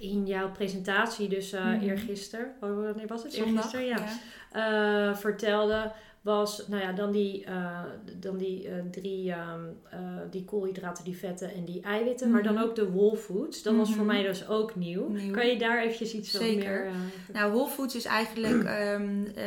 in 0.00 0.26
jouw 0.26 0.50
presentatie, 0.50 1.28
dus 1.28 1.50
Mhm. 1.52 1.80
eergisteren, 1.80 2.52
wanneer 2.60 3.06
was 3.06 3.22
het? 3.22 3.32
Zondag, 3.34 3.72
Eergisteren, 3.74 4.18
ja. 4.52 5.08
eh, 5.10 5.16
vertelde, 5.16 5.92
was 6.20 6.68
nou 6.68 6.82
ja, 6.82 6.92
dan 6.92 7.12
die, 7.12 7.44
eh, 7.44 7.82
dan 8.20 8.36
die 8.38 8.68
eh, 8.68 8.74
drie, 8.90 9.32
ehm, 9.32 9.60
eh, 9.90 9.98
die 10.30 10.44
koolhydraten, 10.44 11.04
die 11.04 11.16
vetten 11.16 11.54
en 11.54 11.64
die 11.64 11.80
eiwitten, 11.82 12.30
maar 12.30 12.42
dan 12.42 12.54
Mhm. 12.54 12.62
ook 12.62 12.74
de 12.74 12.90
whole 12.90 13.16
foods. 13.16 13.62
Dat 13.62 13.76
was 13.76 13.88
voor 13.88 14.04
Mhm. 14.04 14.06
mij 14.14 14.22
dus 14.22 14.48
ook 14.48 14.76
nieuw. 14.76 15.08
Nieuw. 15.08 15.32
Kan 15.32 15.46
je 15.46 15.58
daar 15.58 15.82
eventjes 15.82 16.14
iets 16.14 16.30
Zeker. 16.30 16.56
meer... 16.80 16.86
eh, 16.86 16.92
Nou, 17.34 17.52
Whole 17.52 17.70
Foods 17.70 17.94
is 17.96 18.04
eigenlijk 18.04 18.64
ehm, 18.78 19.24
eh, 19.34 19.44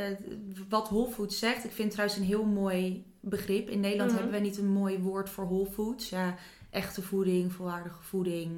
wat 0.69 0.89
Whole 0.89 1.09
Foods 1.11 1.39
zegt. 1.39 1.63
Ik 1.63 1.71
vind 1.71 1.77
het 1.83 1.91
trouwens 1.91 2.19
een 2.19 2.25
heel 2.25 2.43
mooi 2.45 3.03
begrip. 3.19 3.69
In 3.69 3.79
Nederland 3.79 4.11
Mhm. 4.11 4.19
hebben 4.19 4.39
we 4.39 4.45
niet 4.45 4.57
een 4.57 4.71
mooi 4.71 4.99
woord 4.99 5.29
voor 5.29 5.45
Whole 5.45 5.65
Foods. 5.71 6.09
Ja, 6.09 6.35
echte 6.69 7.01
voeding, 7.01 7.53
volwaardige 7.53 8.01
voeding. 8.03 8.51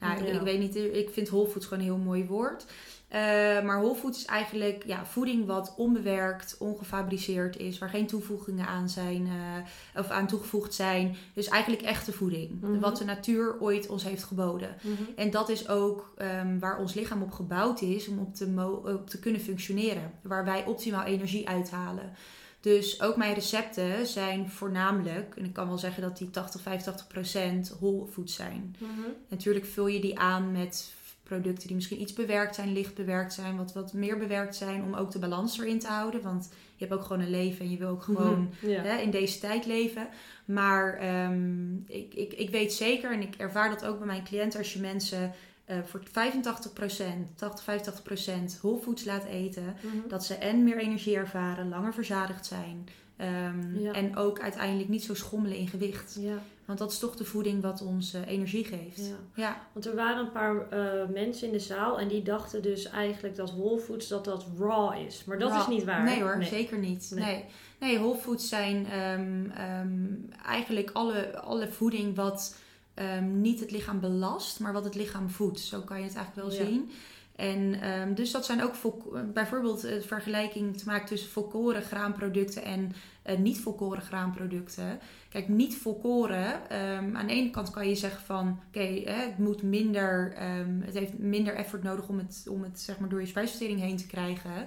Nou, 0.00 0.20
ik, 0.20 0.26
Ja. 0.26 0.32
ik 0.34 0.40
weet 0.40 0.58
niet, 0.58 0.76
ik 0.76 1.10
vind 1.10 1.28
Whole 1.28 1.48
Foods 1.48 1.66
gewoon 1.66 1.82
een 1.84 1.90
heel 1.90 2.04
mooi 2.04 2.24
woord. 2.24 2.66
Eh, 3.08 3.20
maar 3.62 3.80
Whole 3.80 3.94
Foods 3.94 4.18
is 4.18 4.24
eigenlijk 4.24 4.84
ja, 4.86 5.06
voeding 5.06 5.46
wat 5.46 5.74
onbewerkt, 5.76 6.56
ongefabriceerd 6.58 7.56
is, 7.56 7.78
waar 7.78 7.88
geen 7.88 8.06
toevoegingen 8.06 8.66
aan 8.66 8.88
zijn 8.88 9.26
eh, 9.26 10.00
of 10.00 10.08
aan 10.10 10.26
toegevoegd 10.26 10.74
zijn. 10.74 11.16
Dus 11.34 11.48
eigenlijk 11.48 11.82
echte 11.82 12.12
voeding, 12.12 12.60
Mhm. 12.60 12.78
wat 12.78 12.96
de 12.96 13.04
natuur 13.04 13.60
ooit 13.60 13.86
ons 13.88 14.04
heeft 14.04 14.24
geboden. 14.24 14.76
mhm. 14.82 14.92
En 15.16 15.30
dat 15.30 15.48
is 15.48 15.68
ook 15.68 16.12
ehm, 16.16 16.58
waar 16.58 16.78
ons 16.78 16.94
lichaam 16.94 17.22
op 17.22 17.32
gebouwd 17.32 17.80
is 17.80 18.08
om 18.08 18.18
op 18.18 18.34
te, 18.34 18.48
mo- 18.48 18.82
op 18.86 19.10
te 19.10 19.18
kunnen 19.18 19.40
functioneren. 19.40 20.12
Waar 20.22 20.44
wij 20.44 20.64
optimaal 20.64 21.04
energie 21.04 21.48
uithalen. 21.48 22.12
Dus 22.60 23.02
ook 23.02 23.16
mijn 23.16 23.34
recepten 23.34 24.06
zijn 24.06 24.50
voornamelijk, 24.50 25.34
en 25.36 25.44
ik 25.44 25.52
kan 25.52 25.68
wel 25.68 25.78
zeggen 25.78 26.02
dat 26.02 26.18
die 26.18 26.30
80, 26.30 26.60
85 26.60 27.06
procent 27.06 27.76
whole 27.80 28.06
food 28.06 28.30
zijn. 28.30 28.76
Mhm. 28.78 28.90
Natuurlijk 29.28 29.64
vul 29.66 29.86
je 29.86 30.00
die 30.00 30.18
aan 30.18 30.52
met 30.52 30.92
producten 31.28 31.66
die 31.66 31.76
misschien 31.76 32.00
iets 32.00 32.12
bewerkt 32.12 32.54
zijn, 32.54 32.72
licht 32.72 32.94
bewerkt 32.94 33.32
zijn, 33.32 33.56
wat, 33.56 33.72
wat 33.72 33.92
meer 33.92 34.18
bewerkt 34.18 34.56
zijn, 34.56 34.82
om 34.82 34.94
ook 34.94 35.10
de 35.10 35.18
balans 35.18 35.58
erin 35.58 35.78
te 35.78 35.86
houden. 35.86 36.22
Want 36.22 36.48
je 36.76 36.84
hebt 36.86 37.00
ook 37.00 37.06
gewoon 37.06 37.22
een 37.22 37.30
leven 37.30 37.64
en 37.64 37.70
je 37.70 37.76
wil 37.76 37.88
ook 37.88 38.02
gewoon 38.02 38.48
Mhm. 38.60 38.70
Ja. 38.70 38.82
hè, 38.82 38.96
in 38.96 39.10
deze 39.10 39.38
tijd 39.38 39.66
leven. 39.66 40.08
Maar 40.44 40.94
ehm, 40.94 41.74
ik, 41.86 42.14
ik, 42.14 42.32
ik 42.32 42.50
weet 42.50 42.72
zeker, 42.72 43.12
en 43.12 43.20
ik 43.22 43.34
ervaar 43.34 43.68
dat 43.70 43.84
ook 43.84 43.98
bij 43.98 44.06
mijn 44.06 44.24
cliënten, 44.24 44.58
als 44.58 44.72
je 44.72 44.80
mensen 44.80 45.32
eh, 45.64 45.76
voor 45.84 46.02
85%, 46.02 47.34
80, 47.34 47.64
85% 47.64 48.58
whole 48.60 48.78
foods 48.80 49.04
laat 49.04 49.24
eten, 49.24 49.64
Mhm. 49.82 50.08
dat 50.08 50.24
ze 50.24 50.34
en 50.34 50.64
meer 50.64 50.78
energie 50.78 51.16
ervaren, 51.16 51.68
langer 51.68 51.94
verzadigd 51.94 52.46
zijn. 52.46 52.88
ehm, 53.16 53.78
Ja. 53.80 53.92
En 53.92 54.16
ook 54.16 54.40
uiteindelijk 54.40 54.88
niet 54.88 55.04
zo 55.04 55.14
schommelen 55.14 55.56
in 55.56 55.68
gewicht. 55.68 56.16
Ja. 56.20 56.42
Want 56.68 56.80
dat 56.80 56.92
is 56.92 56.98
toch 56.98 57.16
de 57.16 57.24
voeding 57.24 57.62
wat 57.62 57.82
ons 57.82 58.14
eh, 58.14 58.26
energie 58.26 58.64
geeft. 58.64 59.06
Ja. 59.06 59.14
Ja. 59.34 59.66
Want 59.72 59.86
er 59.86 59.94
waren 59.94 60.24
een 60.24 60.32
paar 60.32 60.68
eh, 60.70 61.08
mensen 61.12 61.46
in 61.46 61.52
de 61.52 61.58
zaal 61.58 61.98
en 61.98 62.08
die 62.08 62.22
dachten 62.22 62.62
dus 62.62 62.84
eigenlijk 62.90 63.36
dat 63.36 63.50
whole 63.52 63.78
foods 63.80 64.08
dat 64.08 64.24
dat 64.24 64.46
raw 64.58 65.06
is. 65.06 65.24
Maar 65.24 65.38
dat 65.38 65.50
Raw. 65.50 65.60
is 65.60 65.66
niet 65.66 65.84
waar. 65.84 66.04
Nee 66.04 66.22
hoor, 66.22 66.44
zeker 66.44 66.78
niet. 66.78 67.10
Nee. 67.14 67.24
Nee, 67.24 67.44
nee. 67.80 67.98
whole 67.98 68.16
foods 68.18 68.48
zijn 68.48 68.86
ehm, 68.86 69.50
ehm, 69.50 70.06
eigenlijk 70.44 70.90
alle, 70.92 71.38
alle 71.40 71.68
voeding 71.68 72.16
wat 72.16 72.56
ehm, 72.94 73.40
niet 73.40 73.60
het 73.60 73.70
lichaam 73.70 74.00
belast, 74.00 74.60
maar 74.60 74.72
wat 74.72 74.84
het 74.84 74.94
lichaam 74.94 75.28
voedt. 75.30 75.60
Zo 75.60 75.80
kan 75.80 75.98
je 75.98 76.04
het 76.04 76.14
eigenlijk 76.14 76.48
wel 76.48 76.58
Ja. 76.58 76.64
zien. 76.70 76.90
En 77.38 77.80
ehm, 77.80 78.14
dus 78.14 78.30
dat 78.30 78.44
zijn 78.44 78.62
ook 78.62 78.74
volk- 78.74 79.32
bijvoorbeeld 79.32 79.84
eh, 79.84 80.00
vergelijking 80.00 80.76
te 80.76 80.84
maken 80.86 81.06
tussen 81.06 81.30
volkoren 81.30 81.82
graanproducten 81.82 82.64
en 82.64 82.92
uh, 83.26 83.38
niet 83.38 83.60
volkoren 83.60 84.02
graanproducten. 84.02 84.98
Kijk, 85.28 85.48
niet 85.48 85.76
volkoren. 85.76 86.54
Um, 86.54 87.16
aan 87.16 87.26
de 87.26 87.32
ene 87.32 87.50
kant 87.50 87.70
kan 87.70 87.88
je 87.88 87.94
zeggen 87.94 88.22
van 88.22 88.60
oké, 88.68 89.10
het 89.10 89.38
moet 89.38 89.62
minder, 89.62 90.34
um, 90.58 90.82
het 90.84 90.94
heeft 90.94 91.18
minder 91.18 91.54
effort 91.54 91.82
nodig 91.82 92.08
om 92.08 92.18
het, 92.18 92.46
om 92.50 92.62
het 92.62 92.80
zeg 92.80 92.98
maar 92.98 93.08
door 93.08 93.20
je 93.20 93.26
spijsvertering 93.26 93.80
heen 93.80 93.96
te 93.96 94.06
krijgen. 94.06 94.66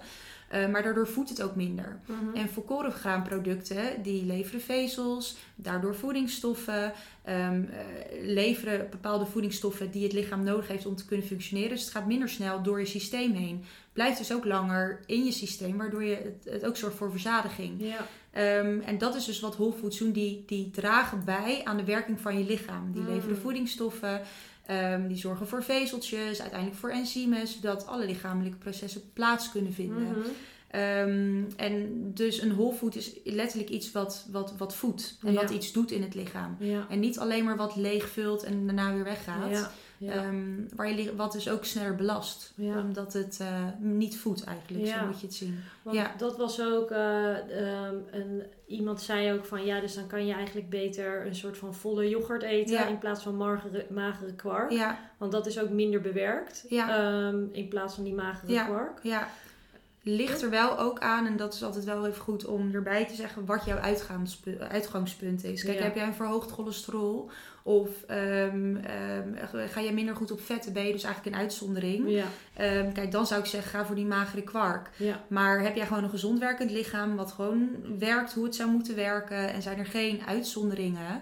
Uh, 0.53 0.67
maar 0.67 0.83
daardoor 0.83 1.07
voedt 1.07 1.29
het 1.29 1.41
ook 1.41 1.55
minder. 1.55 1.99
Mhm. 2.05 2.35
En 2.35 2.49
volkoren 2.49 2.91
graanproducten 2.91 4.03
die 4.03 4.25
leveren 4.25 4.61
vezels, 4.61 5.37
daardoor 5.55 5.95
voedingsstoffen, 5.95 6.93
um, 7.29 7.69
leveren 8.21 8.87
bepaalde 8.89 9.25
voedingsstoffen 9.25 9.91
die 9.91 10.03
het 10.03 10.13
lichaam 10.13 10.43
nodig 10.43 10.67
heeft 10.67 10.85
om 10.85 10.95
te 10.95 11.05
kunnen 11.05 11.25
functioneren. 11.25 11.69
Dus 11.69 11.81
het 11.81 11.91
gaat 11.91 12.07
minder 12.07 12.29
snel 12.29 12.61
door 12.63 12.79
je 12.79 12.85
systeem 12.85 13.33
heen. 13.33 13.63
Blijft 13.93 14.17
dus 14.17 14.33
ook 14.33 14.45
langer 14.45 14.99
in 15.05 15.25
je 15.25 15.31
systeem, 15.31 15.77
waardoor 15.77 16.03
je 16.03 16.15
het, 16.15 16.53
het 16.53 16.65
ook 16.65 16.77
zorgt 16.77 16.97
voor 16.97 17.11
verzadiging. 17.11 17.73
Ja. 17.77 18.07
Um, 18.59 18.81
en 18.81 18.97
dat 18.97 19.15
is 19.15 19.25
dus 19.25 19.39
wat 19.39 19.55
whole 19.57 19.73
foods 19.73 19.97
doen. 19.97 20.11
Die, 20.11 20.43
die 20.47 20.71
dragen 20.71 21.25
bij 21.25 21.61
aan 21.63 21.77
de 21.77 21.83
werking 21.83 22.19
van 22.21 22.37
je 22.37 22.45
lichaam. 22.45 22.91
Die 22.91 23.01
Mm. 23.01 23.07
leveren 23.09 23.37
voedingsstoffen. 23.37 24.21
Um, 24.69 25.07
die 25.07 25.17
zorgen 25.17 25.47
voor 25.47 25.63
vezeltjes, 25.63 26.41
uiteindelijk 26.41 26.79
voor 26.79 26.89
enzymen, 26.89 27.47
zodat 27.47 27.87
alle 27.87 28.05
lichamelijke 28.05 28.57
processen 28.57 29.01
plaats 29.13 29.51
kunnen 29.51 29.73
vinden. 29.73 30.07
Mhm. 30.07 30.19
Um, 31.09 31.47
en 31.55 32.01
dus 32.13 32.41
een 32.41 32.53
whole 32.55 32.73
food 32.73 32.95
is 32.95 33.11
letterlijk 33.23 33.69
iets 33.69 33.91
wat, 33.91 34.27
wat, 34.31 34.53
wat 34.57 34.75
voedt 34.75 35.17
en 35.25 35.33
Ja. 35.33 35.41
wat 35.41 35.49
iets 35.49 35.71
doet 35.71 35.91
in 35.91 36.01
het 36.01 36.15
lichaam. 36.15 36.55
Ja. 36.59 36.85
En 36.89 36.99
niet 36.99 37.19
alleen 37.19 37.43
maar 37.43 37.57
wat 37.57 37.75
leeg 37.75 38.09
vult 38.09 38.43
en 38.43 38.65
daarna 38.65 38.93
weer 38.93 39.03
weggaat. 39.03 39.71
Ja. 40.01 40.25
Um, 40.25 40.67
waar 40.75 40.91
je, 40.91 41.15
wat 41.15 41.31
dus 41.31 41.49
ook 41.49 41.65
sneller 41.65 41.95
belast. 41.95 42.53
Ja. 42.55 42.79
Omdat 42.79 43.13
het 43.13 43.39
uh, 43.41 43.65
niet 43.79 44.17
voedt 44.17 44.43
eigenlijk, 44.43 44.85
Ja. 44.85 44.99
zo 44.99 45.05
moet 45.05 45.19
je 45.21 45.25
het 45.27 45.35
zien. 45.35 45.59
Want 45.81 45.95
Ja. 45.97 46.11
dat 46.17 46.37
was 46.37 46.61
ook, 46.61 46.91
eh, 46.91 47.85
ehm, 47.85 47.95
een, 48.11 48.43
iemand 48.67 49.01
zei 49.01 49.33
ook 49.33 49.45
van 49.45 49.65
ja, 49.65 49.79
dus 49.79 49.95
dan 49.95 50.07
kan 50.07 50.25
je 50.25 50.33
eigenlijk 50.33 50.69
beter 50.69 51.25
een 51.25 51.35
soort 51.35 51.57
van 51.57 51.73
volle 51.75 52.09
yoghurt 52.09 52.43
eten 52.43 52.87
in 52.87 52.97
plaats 52.97 53.23
van 53.23 53.37
magere, 53.37 53.85
magere 53.89 54.33
kwark. 54.33 54.71
Ja, 54.71 54.99
Want 55.17 55.31
dat 55.31 55.45
is 55.47 55.59
ook 55.59 55.69
minder 55.69 56.01
bewerkt 56.01 56.65
Ja. 56.69 56.97
ehm, 56.97 57.43
in 57.51 57.67
plaats 57.67 57.95
van 57.95 58.03
die 58.03 58.13
magere 58.13 58.51
Ja. 58.51 58.65
kwark. 58.65 58.99
ja. 59.03 59.27
Ligt 60.03 60.41
er 60.41 60.49
wel 60.49 60.79
ook 60.79 60.99
aan, 60.99 61.25
en 61.25 61.37
dat 61.37 61.53
is 61.53 61.63
altijd 61.63 61.83
wel 61.85 62.07
even 62.07 62.21
goed 62.21 62.45
om 62.45 62.73
erbij 62.73 63.05
te 63.05 63.15
zeggen, 63.15 63.45
wat 63.45 63.65
jouw 63.65 63.77
uitgangspunt 64.69 65.43
is. 65.43 65.63
Kijk, 65.63 65.77
Ja. 65.77 65.83
heb 65.83 65.95
jij 65.95 66.05
een 66.05 66.13
verhoogd 66.13 66.51
cholesterol 66.51 67.29
of 67.63 67.89
ehm, 68.07 68.75
ehm, 68.75 69.67
ga 69.67 69.79
je 69.79 69.91
minder 69.93 70.15
goed 70.15 70.31
op 70.31 70.41
vetten, 70.41 70.73
ben 70.73 70.85
je 70.85 70.91
dus 70.91 71.03
eigenlijk 71.03 71.35
een 71.35 71.41
uitzondering. 71.41 72.09
Ja, 72.09 72.25
Ehm, 72.53 72.91
kijk, 72.91 73.11
dan 73.11 73.27
zou 73.27 73.39
ik 73.41 73.45
zeggen, 73.45 73.71
ga 73.71 73.85
voor 73.85 73.95
die 73.95 74.05
magere 74.05 74.41
kwark. 74.43 74.89
ja, 74.97 75.23
Maar 75.27 75.61
heb 75.61 75.75
jij 75.75 75.85
gewoon 75.85 76.03
een 76.03 76.09
gezond 76.09 76.39
werkend 76.39 76.71
lichaam, 76.71 77.15
wat 77.15 77.31
gewoon 77.31 77.69
werkt 77.99 78.33
hoe 78.33 78.43
het 78.43 78.55
zou 78.55 78.69
moeten 78.69 78.95
werken 78.95 79.53
en 79.53 79.61
zijn 79.61 79.79
er 79.79 79.85
geen 79.85 80.21
uitzonderingen, 80.27 81.21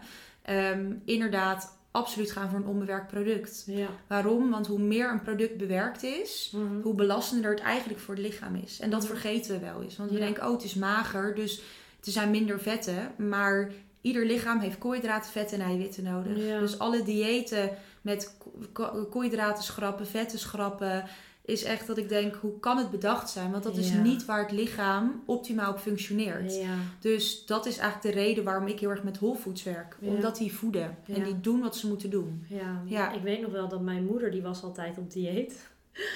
inderdaad, 1.06 1.78
absoluut 1.91 2.31
gaan 2.31 2.50
voor 2.50 2.60
een 2.60 2.65
onbewerkt 2.67 3.08
product. 3.08 3.63
ja. 3.65 3.88
Waarom? 4.08 4.50
Want 4.50 4.67
hoe 4.67 4.79
meer 4.79 5.12
een 5.12 5.22
product 5.22 5.58
bewerkt 5.58 6.03
is, 6.03 6.51
Mhm. 6.55 6.81
hoe 6.81 6.93
belastender 6.96 7.51
het 7.51 7.60
eigenlijk 7.60 8.00
voor 8.00 8.15
het 8.15 8.24
lichaam 8.24 8.55
is. 8.55 8.79
En 8.79 8.89
dat 8.89 9.05
vergeten 9.05 9.51
we 9.51 9.60
wel 9.65 9.81
eens. 9.84 9.98
Want 9.98 10.12
we 10.12 10.17
denken, 10.17 10.46
oh, 10.48 10.51
het 10.53 10.63
is 10.63 10.74
mager, 10.74 11.36
dus 11.36 11.58
er 12.05 12.12
zijn 12.12 12.29
minder 12.31 12.60
vetten. 12.60 13.12
Maar 13.29 13.72
ieder 14.01 14.25
lichaam 14.25 14.60
heeft 14.60 14.77
koolhydraten, 14.77 15.31
vetten 15.31 15.60
en 15.60 15.65
eiwitten 15.65 16.03
nodig. 16.03 16.38
Ja. 16.46 16.60
Dus 16.60 16.79
alle 16.79 17.03
diëten 17.03 17.69
met 18.01 18.36
ko- 18.38 18.51
ko- 18.74 19.05
koolhydraten 19.10 19.63
schrappen, 19.63 20.08
vetten 20.08 20.39
schrappen... 20.39 21.03
is 21.50 21.63
echt 21.63 21.88
dat 21.88 21.98
ik 21.98 22.10
denk, 22.10 22.36
hoe 22.36 22.60
kan 22.60 22.77
het 22.77 22.91
bedacht 22.91 23.29
zijn? 23.29 23.51
Want 23.51 23.63
dat 23.63 23.77
is 23.77 23.89
Ja. 23.91 24.01
niet 24.01 24.25
waar 24.25 24.41
het 24.41 24.51
lichaam 24.51 25.24
optimaal 25.25 25.72
op 25.72 25.79
functioneert. 25.79 26.56
Ja, 26.56 26.74
Dus 27.00 27.46
dat 27.46 27.65
is 27.65 27.77
eigenlijk 27.77 28.15
de 28.15 28.22
reden 28.22 28.44
waarom 28.44 28.68
ik 28.68 28.79
heel 28.79 28.89
erg 28.89 29.03
met 29.03 29.18
whole 29.20 29.36
foods 29.38 29.63
werk. 29.63 29.96
Ja. 30.00 30.10
Omdat 30.12 30.38
die 30.38 30.53
voeden. 30.53 30.98
En 31.13 31.24
die 31.24 31.39
doen 31.39 31.60
wat 31.62 31.75
ze 31.77 31.88
moeten 31.88 32.10
doen. 32.10 32.46
ja. 32.50 32.82
Ja. 32.86 33.12
Ik 33.13 33.22
weet 33.22 33.41
nog 33.41 33.51
wel 33.51 33.68
dat 33.68 33.82
mijn 33.82 34.06
moeder, 34.06 34.32
die 34.32 34.41
was 34.41 34.63
altijd 34.63 34.98
op 34.98 35.12
dieet. 35.12 35.68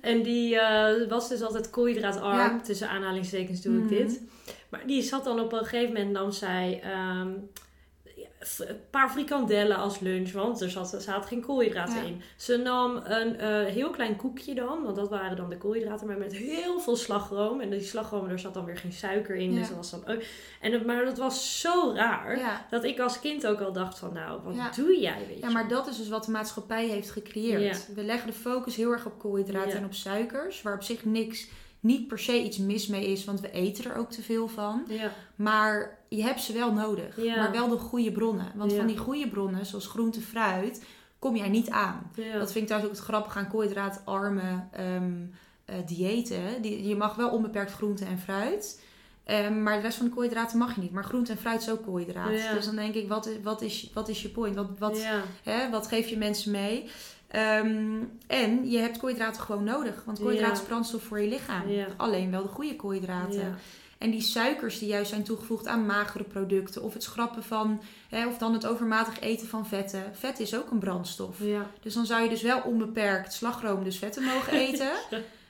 En 0.00 0.22
die 0.22 0.58
eh, 0.58 1.08
was 1.08 1.28
dus 1.28 1.42
altijd 1.42 1.70
koolhydraatarm. 1.70 2.62
Tussen 2.62 2.88
aanhalingstekens 2.88 3.62
doe 3.62 3.76
ik 3.76 3.80
Mhm. 3.84 3.88
dit. 3.88 4.20
Maar 4.68 4.86
die 4.86 5.02
zat 5.02 5.24
dan 5.24 5.40
op 5.40 5.52
een 5.52 5.64
gegeven 5.64 5.92
moment, 5.94 6.12
nam 6.12 6.32
zij 6.32 6.80
ehm, 6.82 7.28
f- 7.58 7.68
een 8.58 8.80
paar 8.90 9.10
frikandellen 9.10 9.76
als 9.76 10.00
lunch, 10.00 10.32
want 10.32 10.60
er 10.60 10.70
zat, 10.70 10.92
er 10.92 11.00
zaten 11.00 11.28
geen 11.28 11.40
koolhydraten 11.40 11.94
Ja. 11.94 12.02
in. 12.02 12.22
Ze 12.36 12.56
nam 12.56 12.96
een 13.04 13.36
eh, 13.36 13.64
heel 13.64 13.90
klein 13.90 14.16
koekje 14.16 14.54
dan, 14.54 14.82
want 14.82 14.96
dat 14.96 15.08
waren 15.08 15.36
dan 15.36 15.48
de 15.48 15.56
koolhydraten, 15.58 16.06
maar 16.06 16.18
met 16.18 16.32
heel 16.36 16.80
veel 16.80 16.96
slagroom. 16.96 17.60
En 17.60 17.70
die 17.70 17.80
slagroom, 17.80 18.28
daar 18.28 18.38
zat 18.38 18.54
dan 18.54 18.64
weer 18.64 18.76
geen 18.76 18.92
suiker 18.92 19.34
in. 19.36 19.52
Ja. 19.52 19.58
Dus 19.58 19.68
dat 19.68 19.76
was 19.76 19.90
dan 19.90 20.06
ook. 20.06 20.22
En 20.60 20.86
maar 20.86 21.04
dat 21.04 21.18
was 21.18 21.60
zo 21.60 21.92
raar. 21.94 22.38
Ja. 22.38 22.66
Dat 22.70 22.84
ik 22.84 22.98
als 23.00 23.20
kind 23.20 23.46
ook 23.46 23.60
al 23.60 23.72
dacht 23.72 23.98
van, 23.98 24.12
nou, 24.12 24.40
wat 24.42 24.74
doe 24.74 25.00
jij, 25.00 25.26
weet 25.28 25.40
Ja, 25.40 25.50
maar 25.50 25.68
dat 25.68 25.86
is 25.86 25.96
dus 25.96 26.08
wat 26.08 26.24
de 26.24 26.30
maatschappij 26.30 26.86
heeft 26.86 27.10
gecreëerd. 27.10 27.94
We 27.94 28.02
leggen 28.04 28.26
de 28.26 28.36
focus 28.36 28.76
heel 28.76 28.90
erg 28.90 29.06
op 29.06 29.18
koolhydraten 29.18 29.72
en 29.78 29.84
op 29.84 29.94
suikers, 29.94 30.62
waar 30.62 30.74
op 30.74 30.82
zich 30.82 31.04
niks, 31.04 31.48
niet 31.80 32.08
per 32.08 32.18
se 32.18 32.42
iets 32.44 32.58
mis 32.58 32.86
mee 32.86 33.06
is, 33.06 33.24
want 33.24 33.40
we 33.40 33.50
eten 33.50 33.84
er 33.90 33.96
ook 33.96 34.10
te 34.10 34.22
veel 34.22 34.48
van. 34.48 34.84
Ja, 34.88 35.12
Maar 35.34 35.98
je 36.08 36.22
hebt 36.22 36.40
ze 36.42 36.52
wel 36.52 36.72
nodig, 36.72 37.22
Ja. 37.22 37.36
maar 37.36 37.52
wel 37.52 37.68
de 37.68 37.76
goede 37.78 38.12
bronnen. 38.12 38.52
Want 38.54 38.70
Ja. 38.70 38.76
van 38.76 38.86
die 38.86 38.96
goede 38.98 39.28
bronnen, 39.28 39.66
zoals 39.66 39.86
groente, 39.86 40.20
fruit, 40.20 40.84
kom 41.18 41.36
jij 41.36 41.48
niet 41.48 41.70
aan. 41.70 42.10
Dat 42.38 42.52
vind 42.52 42.54
ik 42.54 42.66
trouwens 42.66 42.90
ook 42.92 42.96
het 42.96 43.06
grappige 43.08 43.38
aan 43.38 43.48
koolhydraatarme 43.48 44.64
ehm 44.72 45.12
eh, 45.64 45.76
diëten. 45.86 46.62
Die, 46.62 46.88
je 46.88 46.96
mag 46.96 47.14
wel 47.14 47.30
onbeperkt 47.30 47.72
groente 47.72 48.04
en 48.04 48.18
fruit. 48.18 48.82
Ehm, 49.24 49.62
maar 49.62 49.76
de 49.76 49.82
rest 49.82 49.96
van 49.96 50.06
de 50.06 50.12
koolhydraten 50.12 50.58
mag 50.58 50.74
je 50.74 50.80
niet. 50.80 50.92
Maar 50.92 51.04
groente 51.04 51.32
en 51.32 51.38
fruit 51.38 51.60
is 51.60 51.70
ook 51.70 51.82
koolhydraat. 51.84 52.30
Dus 52.54 52.64
dan 52.64 52.76
denk 52.76 52.94
ik, 52.94 53.08
wat 53.08 53.26
is, 53.26 53.36
wat 53.42 53.62
is, 53.62 53.90
wat 53.94 54.08
is 54.08 54.22
je 54.22 54.28
point? 54.28 54.54
Wat, 54.56 54.68
wat. 54.78 55.04
Hè, 55.42 55.70
wat 55.70 55.86
geef 55.86 56.08
je 56.08 56.16
mensen 56.16 56.50
mee? 56.50 56.90
Ehm, 57.30 58.02
en 58.26 58.70
je 58.70 58.78
hebt 58.78 58.98
koolhydraten 58.98 59.42
gewoon 59.42 59.64
nodig. 59.64 60.02
Want 60.04 60.18
koolhydraten 60.20 60.62
is 60.62 60.68
brandstof 60.68 61.02
voor 61.02 61.20
je 61.20 61.28
lichaam. 61.28 61.62
Alleen 61.96 62.30
wel 62.30 62.42
de 62.42 62.48
goede 62.48 62.76
koolhydraten. 62.76 63.54
En 63.98 64.10
die 64.10 64.20
suikers 64.20 64.78
die 64.78 64.88
juist 64.88 65.10
zijn 65.10 65.22
toegevoegd 65.22 65.66
aan 65.66 65.86
magere 65.86 66.24
producten. 66.24 66.82
Of 66.82 66.92
het 66.92 67.02
schrappen 67.02 67.42
van, 67.42 67.80
hè, 68.08 68.26
of 68.26 68.38
dan 68.38 68.52
het 68.52 68.66
overmatig 68.66 69.20
eten 69.20 69.46
van 69.48 69.66
vetten. 69.66 70.02
Vet 70.12 70.40
is 70.40 70.56
ook 70.56 70.70
een 70.70 70.78
brandstof. 70.78 71.36
Ja. 71.40 71.66
Dus 71.80 71.94
dan 71.94 72.06
zou 72.06 72.22
je 72.22 72.28
dus 72.28 72.42
wel 72.42 72.60
onbeperkt 72.60 73.32
slagroom, 73.32 73.84
dus 73.84 73.98
vetten 73.98 74.22
mogen 74.24 74.52
eten. 74.68 74.90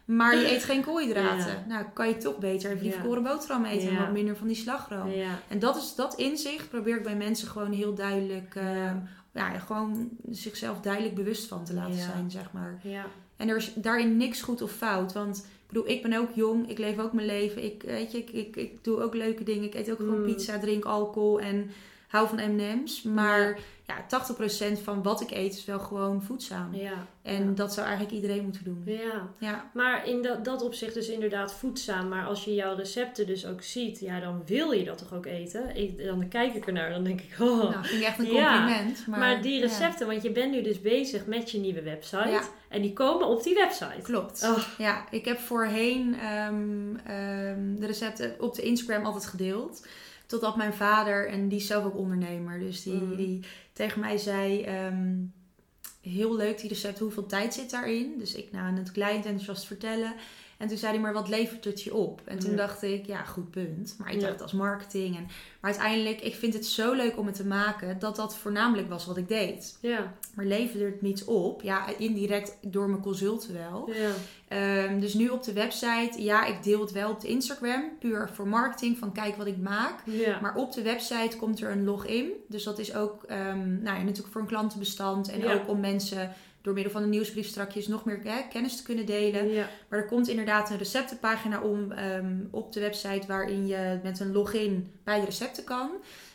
maar 0.04 0.36
je 0.36 0.54
eet 0.54 0.64
geen 0.64 0.82
koolhydraten. 0.84 1.46
Ja. 1.52 1.64
Nou, 1.68 1.84
kan 1.94 2.08
je 2.08 2.16
toch 2.16 2.38
beter 2.38 2.70
even 2.70 2.82
die 2.82 2.92
Ja. 2.92 3.18
boterham 3.22 3.64
eten. 3.64 3.88
En 3.88 3.94
Ja. 3.94 4.00
wat 4.00 4.12
minder 4.12 4.36
van 4.36 4.46
die 4.46 4.56
slagroom. 4.56 5.10
En 5.48 5.58
dat 5.58 5.76
is 5.76 5.94
dat 5.94 6.14
inzicht 6.14 6.68
probeer 6.70 6.96
ik 6.96 7.02
bij 7.02 7.16
mensen 7.16 7.48
gewoon 7.48 7.72
heel 7.72 7.94
duidelijk, 7.94 8.54
eh, 8.54 8.92
ja, 9.34 9.58
gewoon 9.58 10.08
zichzelf 10.30 10.80
duidelijk 10.80 11.14
bewust 11.14 11.46
van 11.48 11.64
te 11.64 11.74
laten 11.74 11.96
Ja. 11.96 12.04
zijn, 12.12 12.30
zeg 12.30 12.52
maar. 12.52 12.80
Ja. 12.82 13.06
En 13.36 13.48
er 13.48 13.56
is 13.56 13.72
daarin 13.74 14.16
niks 14.16 14.42
goed 14.42 14.62
of 14.62 14.70
fout, 14.72 15.12
want 15.12 15.36
ik 15.38 15.66
bedoel, 15.66 15.88
ik 15.88 16.02
ben 16.02 16.12
ook 16.18 16.30
jong, 16.34 16.68
ik 16.70 16.78
leef 16.78 16.98
ook 16.98 17.12
mijn 17.12 17.26
leven, 17.26 17.64
ik, 17.64 17.82
weet 17.82 18.12
je, 18.12 18.18
ik, 18.18 18.30
ik, 18.30 18.56
ik 18.56 18.84
doe 18.84 19.02
ook 19.02 19.14
leuke 19.14 19.44
dingen, 19.44 19.64
ik 19.64 19.74
eet 19.74 19.90
ook 19.90 19.96
gewoon 19.98 20.20
Mm. 20.20 20.34
pizza, 20.34 20.58
drink 20.58 20.84
alcohol 20.84 21.40
en 21.40 21.70
hou 22.10 22.28
van 22.28 22.54
M&M's, 22.54 23.02
maar 23.02 23.48
Ja. 23.48 23.56
ja, 23.86 24.06
80% 24.06 24.80
van 24.82 25.02
wat 25.02 25.20
ik 25.20 25.30
eet 25.30 25.54
is 25.54 25.64
wel 25.64 25.78
gewoon 25.78 26.22
voedzaam. 26.22 26.74
Ja. 26.74 27.06
En 27.22 27.44
ja. 27.44 27.54
dat 27.54 27.74
zou 27.74 27.86
eigenlijk 27.86 28.16
iedereen 28.16 28.42
moeten 28.42 28.64
doen. 28.64 28.82
Ja, 28.84 29.28
Ja, 29.38 29.70
maar 29.74 30.06
in 30.06 30.22
dat, 30.22 30.44
dat 30.44 30.62
opzicht 30.62 30.94
dus 30.94 31.08
inderdaad 31.08 31.54
voedzaam. 31.54 32.08
Maar 32.08 32.26
als 32.26 32.44
je 32.44 32.54
jouw 32.54 32.76
recepten 32.76 33.26
dus 33.26 33.46
ook 33.46 33.62
ziet, 33.62 34.00
ja, 34.00 34.20
dan 34.20 34.42
wil 34.46 34.72
je 34.72 34.84
dat 34.84 34.98
toch 34.98 35.14
ook 35.14 35.26
eten? 35.26 35.76
Ik, 35.76 36.04
dan 36.04 36.28
kijk 36.28 36.54
ik 36.54 36.66
ernaar, 36.66 36.90
dan 36.90 37.04
denk 37.04 37.20
ik, 37.20 37.40
oh. 37.40 37.70
nou, 37.70 37.84
vind 37.86 38.00
ik 38.00 38.06
echt 38.06 38.18
een 38.18 38.26
compliment. 38.26 39.06
maar, 39.06 39.18
maar, 39.18 39.42
die 39.42 39.60
recepten, 39.60 40.06
want 40.06 40.22
je 40.22 40.30
bent 40.30 40.52
nu 40.52 40.62
dus 40.62 40.80
bezig 40.80 41.26
met 41.26 41.50
je 41.50 41.58
nieuwe 41.58 41.82
website. 41.82 42.40
En 42.68 42.82
die 42.82 42.92
komen 42.92 43.26
op 43.26 43.42
die 43.42 43.54
website. 43.54 44.02
Klopt. 44.02 44.42
Oh, 44.42 44.58
Ja, 44.78 45.04
ik 45.10 45.24
heb 45.24 45.38
voorheen 45.38 46.14
ehm, 46.20 46.96
ehm, 46.96 47.74
de 47.74 47.86
recepten 47.86 48.34
op 48.38 48.54
de 48.54 48.62
Instagram 48.62 49.04
altijd 49.04 49.26
gedeeld. 49.26 49.86
Totdat 50.30 50.56
mijn 50.56 50.72
vader, 50.72 51.28
en 51.28 51.48
die 51.48 51.58
is 51.58 51.66
zelf 51.66 51.84
ook 51.84 51.96
ondernemer, 51.96 52.58
dus 52.58 52.82
die, 52.82 52.92
Mm. 52.92 53.16
die 53.16 53.40
tegen 53.72 54.00
mij 54.00 54.18
zei: 54.18 54.62
ehm, 54.62 55.16
Heel 56.00 56.36
leuk 56.36 56.60
die 56.60 56.68
recept, 56.68 56.98
hoeveel 56.98 57.26
tijd 57.26 57.54
zit 57.54 57.70
daarin? 57.70 58.14
Dus 58.18 58.34
ik 58.34 58.52
nou 58.52 58.76
het 58.76 58.92
klein 58.92 59.16
enthousiast 59.16 59.64
vertellen. 59.64 60.14
En 60.60 60.68
toen 60.68 60.76
zei 60.78 60.92
hij, 60.92 61.00
maar 61.00 61.12
wat 61.12 61.28
levert 61.28 61.64
het 61.64 61.82
je 61.82 61.94
op? 61.94 62.20
En 62.24 62.38
toen 62.38 62.50
Ja. 62.50 62.56
dacht 62.56 62.82
ik, 62.82 63.06
ja, 63.06 63.22
goed 63.22 63.50
punt. 63.50 63.94
Maar 63.98 64.12
ik 64.12 64.20
Ja. 64.20 64.26
dacht 64.26 64.42
als 64.42 64.52
marketing. 64.52 65.16
En, 65.16 65.22
maar 65.60 65.70
uiteindelijk, 65.70 66.20
ik 66.20 66.34
vind 66.34 66.54
het 66.54 66.66
zo 66.66 66.92
leuk 66.92 67.18
om 67.18 67.26
het 67.26 67.34
te 67.34 67.46
maken, 67.46 67.98
dat 67.98 68.16
dat 68.16 68.36
voornamelijk 68.36 68.88
was 68.88 69.06
wat 69.06 69.16
ik 69.16 69.28
deed. 69.28 69.78
ja, 69.80 70.14
Maar 70.34 70.44
leverde 70.44 70.84
het 70.84 71.02
niets 71.02 71.24
op? 71.24 71.62
Ja, 71.62 71.86
indirect 71.98 72.56
door 72.62 72.88
mijn 72.88 73.02
consulten 73.02 73.54
wel. 73.54 73.90
ja, 73.92 74.10
Ehm, 74.48 74.98
dus 75.00 75.14
nu 75.14 75.28
op 75.28 75.42
de 75.42 75.52
website, 75.52 76.22
ja, 76.22 76.44
ik 76.46 76.62
deel 76.62 76.80
het 76.80 76.92
wel 76.92 77.10
op 77.10 77.20
de 77.20 77.28
Instagram, 77.28 77.84
puur 77.98 78.30
voor 78.32 78.48
marketing, 78.48 78.98
van 78.98 79.12
kijk 79.12 79.36
wat 79.36 79.46
ik 79.46 79.56
maak. 79.58 79.94
ja. 80.04 80.38
Maar 80.40 80.54
op 80.56 80.72
de 80.72 80.82
website 80.82 81.36
komt 81.36 81.60
er 81.60 81.70
een 81.70 81.84
login. 81.84 82.30
Dus 82.48 82.64
dat 82.64 82.78
is 82.78 82.94
ook 82.94 83.22
ehm, 83.22 83.82
nou 83.82 83.96
ja, 83.98 84.02
natuurlijk 84.02 84.32
voor 84.32 84.40
een 84.40 84.46
klantenbestand 84.46 85.30
en 85.30 85.48
ook 85.48 85.68
om 85.68 85.80
mensen 85.80 86.32
door 86.62 86.74
middel 86.74 86.92
van 86.92 87.02
een 87.02 87.10
nieuwsbrief 87.10 87.46
strakjes 87.46 87.86
nog 87.86 88.04
meer 88.04 88.20
hè, 88.24 88.48
kennis 88.50 88.76
te 88.76 88.82
kunnen 88.82 89.06
delen. 89.06 89.48
Ja. 89.50 89.68
Maar 89.88 89.98
er 89.98 90.06
komt 90.06 90.28
inderdaad 90.28 90.70
een 90.70 90.78
receptenpagina 90.78 91.60
om 91.60 91.92
ehm, 91.92 92.36
op 92.50 92.72
de 92.72 92.80
website 92.80 93.26
waarin 93.26 93.66
je 93.66 93.98
met 94.02 94.20
een 94.20 94.32
login 94.32 94.92
bij 95.04 95.18
de 95.20 95.24
recepten 95.26 95.64
kan. 95.64 95.90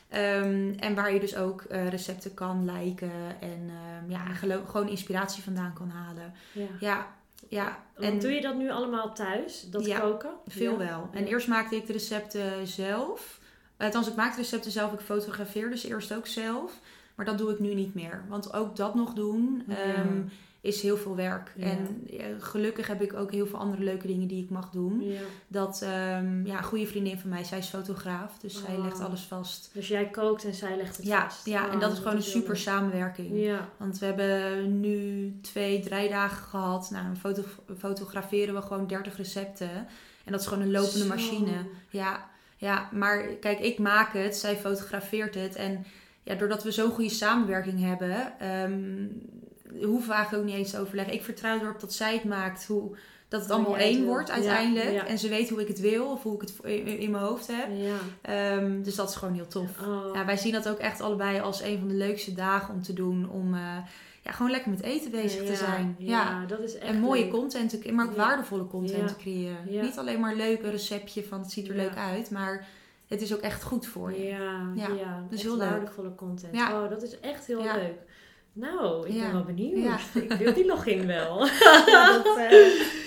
Ehm, 0.09 0.73
en 0.79 0.95
waar 0.95 1.13
je 1.13 1.19
dus 1.19 1.35
ook 1.35 1.61
eh, 1.61 1.89
recepten 1.89 2.33
kan 2.33 2.71
liken 2.71 3.11
en 3.39 3.69
ehm, 3.69 4.11
ja, 4.11 4.33
gewoon 4.67 4.89
inspiratie 4.89 5.43
vandaan 5.43 5.73
kan 5.73 5.89
halen. 5.89 6.33
ja. 6.51 6.67
Ja, 6.79 7.07
ja. 7.49 7.83
En 7.99 8.19
doe 8.19 8.31
je 8.31 8.41
dat 8.41 8.55
nu 8.57 8.71
allemaal 8.71 9.13
thuis, 9.13 9.67
dat 9.71 9.85
Ja, 9.85 9.99
koken? 9.99 10.31
veel 10.47 10.77
wel. 10.77 11.09
En 11.13 11.25
eerst 11.25 11.47
maakte 11.47 11.75
ik 11.75 11.85
de 11.85 11.93
recepten 11.93 12.67
zelf. 12.67 13.39
Althans, 13.77 14.07
ik 14.07 14.15
maakte 14.15 14.35
de 14.35 14.41
recepten 14.41 14.71
zelf. 14.71 14.93
Ik 14.93 14.99
fotografeerde 14.99 15.77
ze 15.77 15.88
eerst 15.88 16.13
ook 16.13 16.27
zelf. 16.27 16.71
Maar 17.15 17.25
dat 17.25 17.38
doe 17.38 17.51
ik 17.51 17.60
nu 17.60 17.73
niet 17.73 17.93
meer. 17.93 18.23
Want 18.30 18.54
ook 18.54 18.75
dat 18.75 18.95
nog 18.95 19.13
doen 19.13 19.63
Ja. 19.67 19.75
ehm, 19.75 20.21
is 20.62 20.82
heel 20.82 20.97
veel 20.97 21.15
werk. 21.15 21.54
Ja. 21.56 21.65
En 21.65 22.04
ja, 22.10 22.23
gelukkig 22.39 22.88
heb 22.88 23.01
ik 23.01 23.13
ook 23.13 23.32
heel 23.32 23.47
veel 23.47 23.60
andere 23.60 23.84
leuke 23.84 24.08
dingen 24.08 24.28
die 24.28 24.43
ik 24.43 24.49
mag 24.49 24.69
doen. 24.69 25.01
Ja. 25.04 25.19
Dat, 25.47 25.82
ehm, 25.82 26.45
ja, 26.45 26.58
een 26.58 26.63
goede 26.63 26.88
vriendin 26.88 27.17
van 27.19 27.30
mij, 27.30 27.43
zij 27.43 27.58
is 27.58 27.67
fotograaf. 27.67 28.38
Dus 28.39 28.62
zij 28.65 28.75
Oh. 28.75 28.84
legt 28.84 28.99
alles 28.99 29.21
vast. 29.21 29.69
Dus 29.73 29.88
jij 29.88 30.10
kookt 30.10 30.43
en 30.45 30.54
zij 30.54 30.78
legt 30.78 30.97
het 30.97 31.06
Ja, 31.06 31.21
vast. 31.23 31.45
ja, 31.45 31.67
en 31.69 31.73
Oh, 31.75 31.80
dat 31.80 31.91
is 31.91 31.97
gewoon 31.97 32.15
een 32.15 32.21
super 32.23 32.54
leuk. 32.54 32.62
samenwerking. 32.62 33.30
Ja, 33.39 33.69
Want 33.78 33.99
we 33.99 34.06
hebben 34.06 34.80
nu 34.80 35.34
twee, 35.41 35.80
drie 35.80 36.10
dagen 36.10 36.43
gehad. 36.47 36.89
Nou, 36.91 37.06
dan 37.06 37.17
foto 37.17 37.41
fotograferen 37.78 38.54
we 38.56 38.62
gewoon 38.62 38.88
30 38.88 39.17
recepten. 39.17 39.69
En 40.25 40.32
dat 40.32 40.41
is 40.41 40.47
gewoon 40.47 40.63
een 40.63 40.71
lopende 40.71 40.97
Zo. 41.06 41.08
machine. 41.08 41.65
Ja, 41.89 42.30
ja, 42.58 42.89
maar 42.91 43.23
kijk, 43.23 43.60
ik 43.60 43.80
maak 43.80 44.13
het, 44.13 44.36
zij 44.36 44.56
fotografeert 44.58 45.36
het. 45.36 45.56
En 45.56 45.86
ja, 46.25 46.35
doordat 46.35 46.63
we 46.63 46.71
zo'n 46.71 46.91
goede 46.91 47.09
samenwerking 47.09 47.79
hebben, 47.79 48.39
ehm 48.39 49.07
hoeven 49.85 50.07
we 50.09 50.13
eigenlijk 50.13 50.43
ook 50.43 50.49
niet 50.49 50.59
eens 50.59 50.71
te 50.71 50.79
overleggen. 50.79 51.13
Ik 51.13 51.23
vertrouw 51.23 51.59
erop 51.59 51.79
dat 51.79 51.93
zij 51.93 52.13
het 52.13 52.23
maakt, 52.23 52.65
hoe, 52.65 52.97
dat 53.27 53.41
het 53.41 53.51
allemaal 53.51 53.77
één 53.77 53.97
wil. 53.99 54.07
wordt 54.07 54.31
uiteindelijk. 54.31 54.91
ja. 54.91 55.05
En 55.07 55.17
ze 55.17 55.29
weet 55.29 55.49
hoe 55.49 55.61
ik 55.61 55.67
het 55.67 55.79
wil 55.79 56.05
of 56.11 56.23
hoe 56.23 56.35
ik 56.35 56.41
het 56.41 56.53
in, 56.63 56.85
in 56.99 57.11
mijn 57.11 57.23
hoofd 57.23 57.47
heb. 57.47 57.67
ja. 57.77 57.95
Ehm, 58.21 58.81
dus 58.81 58.95
dat 58.95 59.09
is 59.09 59.15
gewoon 59.15 59.33
heel 59.33 59.47
tof. 59.47 59.81
Oh. 59.88 60.15
Ja, 60.15 60.25
wij 60.25 60.38
zien 60.38 60.51
dat 60.51 60.69
ook 60.69 60.77
echt 60.77 61.01
allebei 61.01 61.39
als 61.39 61.61
een 61.61 61.79
van 61.79 61.88
de 61.88 61.93
leukste 61.93 62.33
dagen 62.33 62.73
om 62.73 62.81
te 62.83 62.93
doen. 62.93 63.29
Om 63.29 63.53
eh, 63.53 63.77
ja, 64.23 64.31
gewoon 64.31 64.51
lekker 64.51 64.69
met 64.71 64.81
eten 64.81 65.11
bezig 65.11 65.45
te 65.45 65.55
zijn. 65.55 65.95
Ja, 65.99 66.45
dat 66.45 66.59
is 66.59 66.77
echt 66.77 66.88
En 66.93 66.99
mooie 66.99 67.21
leuk. 67.21 67.31
content, 67.31 67.69
te- 67.81 67.91
maar 67.91 68.05
ook 68.05 68.15
waardevolle 68.15 68.67
content 68.67 69.07
te 69.07 69.15
creëren. 69.15 69.57
Niet 69.81 69.97
alleen 69.97 70.19
maar 70.19 70.35
leuk 70.35 70.63
een 70.63 70.71
receptje 70.71 71.23
van 71.23 71.39
het 71.39 71.51
ziet 71.51 71.67
er 71.67 71.75
leuk 71.75 71.95
uit, 71.95 72.31
maar 72.31 72.67
het 73.15 73.23
is 73.23 73.34
ook 73.36 73.41
echt 73.41 73.63
goed 73.63 73.86
voor 73.88 74.13
je. 74.13 74.23
Ja, 74.25 74.71
ja, 74.75 74.88
Ja, 74.88 75.21
dat 75.21 75.32
is 75.32 75.38
echt 75.39 75.41
heel 75.43 75.58
leuk. 75.58 75.69
waardevolle 75.69 76.15
content. 76.15 76.56
Ja. 76.56 76.84
Oh, 76.84 76.89
dat 76.89 77.04
is 77.04 77.19
echt 77.19 77.45
heel 77.45 77.62
leuk. 77.62 77.99
Nou, 78.58 79.08
ik 79.08 79.13
Ja. 79.13 79.22
ben 79.22 79.32
wel 79.32 79.44
benieuwd. 79.44 79.84
Ja. 79.84 79.98
Ik 80.22 80.32
wil 80.34 80.54
die 80.54 80.65
login 80.65 81.06
wel. 81.08 81.39
dat 82.24 82.38
eh 82.38 82.50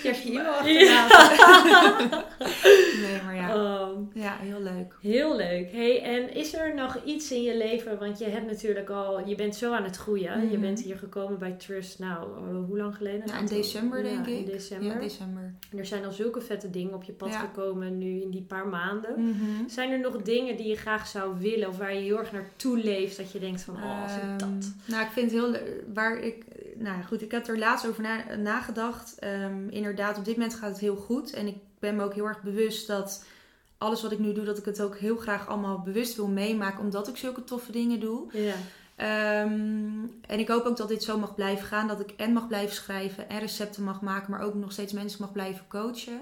je 0.03 0.21
je 0.23 0.29
e-mail 0.31 0.51
achterlaten. 0.51 2.23
nee, 3.01 3.21
maar 3.25 3.35
ja. 3.35 3.55
Oh, 3.55 4.07
Ja, 4.13 4.37
heel 4.39 4.61
leuk. 4.61 4.95
heel 5.01 5.35
leuk. 5.35 5.71
Hey, 5.71 6.01
en 6.03 6.33
is 6.35 6.53
er 6.53 6.75
nog 6.75 6.97
iets 7.05 7.31
in 7.31 7.41
je 7.41 7.57
leven, 7.57 7.99
want 7.99 8.19
je 8.19 8.25
hebt 8.25 8.45
natuurlijk 8.45 8.89
al, 8.89 9.27
je 9.27 9.35
bent 9.35 9.55
zo 9.55 9.73
aan 9.73 9.83
het 9.83 9.95
groeien. 9.95 10.41
Je 10.41 10.47
Mhm. 10.57 10.61
bent 10.61 10.81
hier 10.81 10.97
gekomen 10.97 11.39
bij 11.39 11.51
Trust, 11.51 11.99
nou, 11.99 12.23
eh, 12.37 12.65
hoe 12.67 12.77
lang 12.77 12.95
geleden? 12.95 13.23
Ja, 13.25 13.39
in 13.39 13.45
december 13.45 13.97
Ja, 13.97 14.03
denk 14.03 14.27
ik. 14.27 14.37
in 14.39 14.45
december. 14.45 14.87
Ja, 14.93 14.99
december. 14.99 15.53
En 15.71 15.77
er 15.77 15.85
zijn 15.85 16.05
al 16.05 16.11
zulke 16.11 16.41
vette 16.41 16.69
dingen 16.69 16.93
op 16.93 17.03
je 17.03 17.11
pad 17.13 17.29
Ja. 17.29 17.39
gekomen 17.39 17.97
nu 17.97 18.21
in 18.21 18.29
die 18.29 18.45
paar 18.47 18.67
maanden. 18.67 19.13
Mhm. 19.17 19.67
Zijn 19.67 19.91
er 19.91 19.99
nog 19.99 20.21
dingen 20.21 20.57
die 20.57 20.67
je 20.67 20.75
graag 20.75 21.07
zou 21.07 21.39
willen 21.39 21.67
of 21.67 21.77
waar 21.77 21.93
je 21.93 21.99
heel 22.01 22.17
erg 22.19 22.31
naartoe 22.31 22.77
leeft 22.77 23.17
dat 23.17 23.31
je 23.31 23.39
denkt 23.39 23.61
van, 23.61 23.75
oh, 23.75 24.03
als 24.03 24.15
ik 24.15 24.21
Ehm, 24.21 24.37
dat... 24.37 24.73
Nou, 24.85 25.03
ik 25.03 25.11
vind 25.11 25.31
het 25.31 25.38
heel 25.39 25.57
waar 25.93 26.17
ik. 26.17 26.45
Nou 26.75 26.97
ja, 26.97 27.03
goed, 27.03 27.21
ik 27.21 27.31
heb 27.31 27.47
er 27.47 27.57
laatst 27.57 27.87
over 27.87 28.03
na, 28.03 28.35
nagedacht. 28.35 29.19
Ehm, 29.19 29.69
inderdaad, 29.69 30.17
op 30.17 30.25
dit 30.25 30.35
moment 30.35 30.55
gaat 30.55 30.69
het 30.69 30.79
heel 30.79 30.95
goed. 30.95 31.33
En 31.33 31.47
ik 31.47 31.55
ben 31.79 31.95
me 31.95 32.03
ook 32.03 32.13
heel 32.13 32.27
erg 32.27 32.41
bewust 32.41 32.87
dat 32.87 33.25
alles 33.77 34.01
wat 34.01 34.11
ik 34.11 34.19
nu 34.19 34.33
doe, 34.33 34.45
dat 34.45 34.57
ik 34.57 34.65
het 34.65 34.81
ook 34.81 34.97
heel 34.97 35.17
graag 35.17 35.47
allemaal 35.47 35.79
bewust 35.79 36.15
wil 36.15 36.27
meemaken, 36.27 36.79
omdat 36.79 37.07
ik 37.07 37.17
zulke 37.17 37.43
toffe 37.43 37.71
dingen 37.71 37.99
doe. 37.99 38.27
Ja, 38.31 38.55
Ehm, 38.99 40.05
en 40.27 40.39
ik 40.39 40.47
hoop 40.47 40.65
ook 40.65 40.77
dat 40.77 40.87
dit 40.87 41.03
zo 41.03 41.17
mag 41.17 41.35
blijven 41.35 41.65
gaan. 41.65 41.87
Dat 41.87 41.99
ik 41.99 42.11
en 42.17 42.33
mag 42.33 42.47
blijven 42.47 42.75
schrijven 42.75 43.29
en 43.29 43.39
recepten 43.39 43.83
mag 43.83 44.01
maken, 44.01 44.31
maar 44.31 44.41
ook 44.41 44.53
nog 44.53 44.71
steeds 44.71 44.93
mensen 44.93 45.21
mag 45.21 45.31
blijven 45.31 45.65
coachen. 45.67 46.21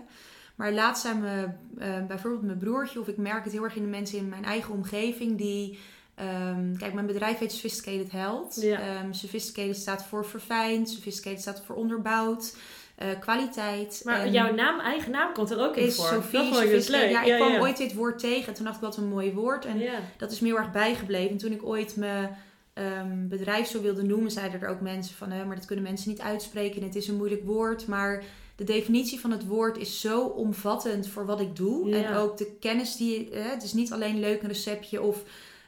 Maar 0.56 0.73
laatst 0.73 1.01
zijn 1.01 1.21
we 1.21 1.47
eh, 1.77 2.06
bijvoorbeeld 2.06 2.43
mijn 2.43 2.58
broertje, 2.58 2.99
of 2.99 3.08
ik 3.08 3.17
merk 3.17 3.43
het 3.43 3.53
heel 3.53 3.63
erg 3.63 3.75
in 3.75 3.82
de 3.82 3.88
mensen 3.88 4.17
in 4.17 4.30
mijn 4.30 4.45
eigen 4.45 4.73
omgeving, 4.73 5.38
die. 5.38 5.80
Ehm, 6.17 6.75
kijk, 6.77 6.93
mijn 6.93 7.06
bedrijf 7.06 7.38
heet 7.38 7.51
Sophisticated 7.51 8.12
Health. 8.12 8.58
Ja. 8.62 8.80
Ehm, 8.80 9.13
sophisticated 9.13 9.75
staat 9.77 10.06
voor 10.06 10.25
verfijnd, 10.25 10.89
Sophisticated 10.89 11.41
staat 11.41 11.62
voor 11.65 11.75
onderbouwd, 11.75 12.56
eh, 12.95 13.08
kwaliteit. 13.19 14.01
maar 14.06 14.19
En- 14.19 14.32
jouw 14.32 14.53
naam, 14.53 14.80
eigen 14.80 15.12
naam 15.12 15.34
komt 15.34 15.51
er 15.51 15.60
ook 15.60 15.75
in 15.75 15.86
is 15.86 15.95
voor. 15.95 16.06
Sophie, 16.08 16.39
dat 16.39 16.47
vond 16.47 16.63
ik 16.63 16.69
dus 16.69 16.88
leuk. 16.88 17.10
Ja, 17.10 17.23
ik 17.23 17.36
kwam 17.36 17.62
ooit 17.62 17.77
dit 17.77 17.93
woord 17.93 18.19
tegen 18.19 18.47
en 18.47 18.53
toen 18.53 18.63
dacht 18.65 18.75
ik 18.77 18.82
wat 18.82 18.97
een 18.97 19.08
mooi 19.08 19.32
woord. 19.34 19.65
En 19.65 19.80
Ja. 19.80 19.99
dat 20.17 20.32
is 20.32 20.39
me 20.39 20.47
heel 20.47 20.58
erg 20.58 20.71
bijgebleven. 20.71 21.32
En 21.32 21.38
toen 21.38 21.51
ik 21.51 21.65
ooit 21.65 21.95
mijn 21.95 22.38
ehm, 22.73 23.27
bedrijf 23.27 23.67
zo 23.67 23.82
wilde 23.82 24.03
noemen, 24.03 24.32
zeiden 24.32 24.62
er 24.62 24.67
ook 24.69 24.82
mensen 24.82 25.15
van, 25.15 25.32
hè, 25.32 25.45
maar 25.45 25.56
dat 25.56 25.65
kunnen 25.65 25.86
mensen 25.86 26.10
niet 26.10 26.21
uitspreken. 26.21 26.82
En 26.82 26.88
het 26.88 26.95
is 26.95 27.08
een 27.08 27.15
moeilijk 27.15 27.45
woord. 27.45 27.88
Maar 27.88 28.23
de 28.56 28.63
definitie 28.63 29.19
van 29.19 29.32
het 29.32 29.45
woord 29.47 29.77
is 29.77 29.99
zo 30.01 30.21
omvattend 30.21 31.08
voor 31.08 31.25
wat 31.25 31.39
ik 31.39 31.56
doe. 31.56 31.91
En 31.95 32.13
ook 32.15 32.38
de 32.38 32.51
kennis 32.60 32.95
die, 32.95 33.27
hè, 33.32 33.41
het 33.49 33.63
is 33.63 33.73
niet 33.73 33.91
alleen 33.91 34.19
leuk 34.19 34.41
een 34.41 34.47
receptje 34.47 35.01
of 35.01 35.23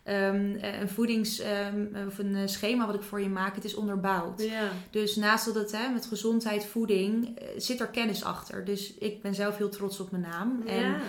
ehm, 0.09 0.57
een 0.81 0.89
voedings 0.89 1.39
ehm, 1.39 1.85
of 2.07 2.17
een 2.17 2.35
eh, 2.35 2.41
schema 2.47 2.85
wat 2.85 2.95
ik 2.95 3.01
voor 3.01 3.21
je 3.21 3.29
maak. 3.29 3.55
Het 3.55 3.63
is 3.63 3.75
onderbouwd. 3.75 4.41
Ja. 4.41 4.69
Dus 4.89 5.15
naast 5.15 5.45
dat 5.45 5.55
het 5.55 5.71
hè, 5.71 5.89
met 5.93 6.05
gezondheid, 6.05 6.65
voeding, 6.65 7.37
eh, 7.37 7.47
zit 7.57 7.79
er 7.79 7.87
kennis 7.87 8.23
achter. 8.23 8.65
Dus 8.65 8.93
ik 8.93 9.21
ben 9.21 9.35
zelf 9.35 9.57
heel 9.57 9.69
trots 9.69 9.99
op 9.99 10.11
mijn 10.11 10.23
naam. 10.23 10.63
En 10.65 10.79
ja. 10.79 10.99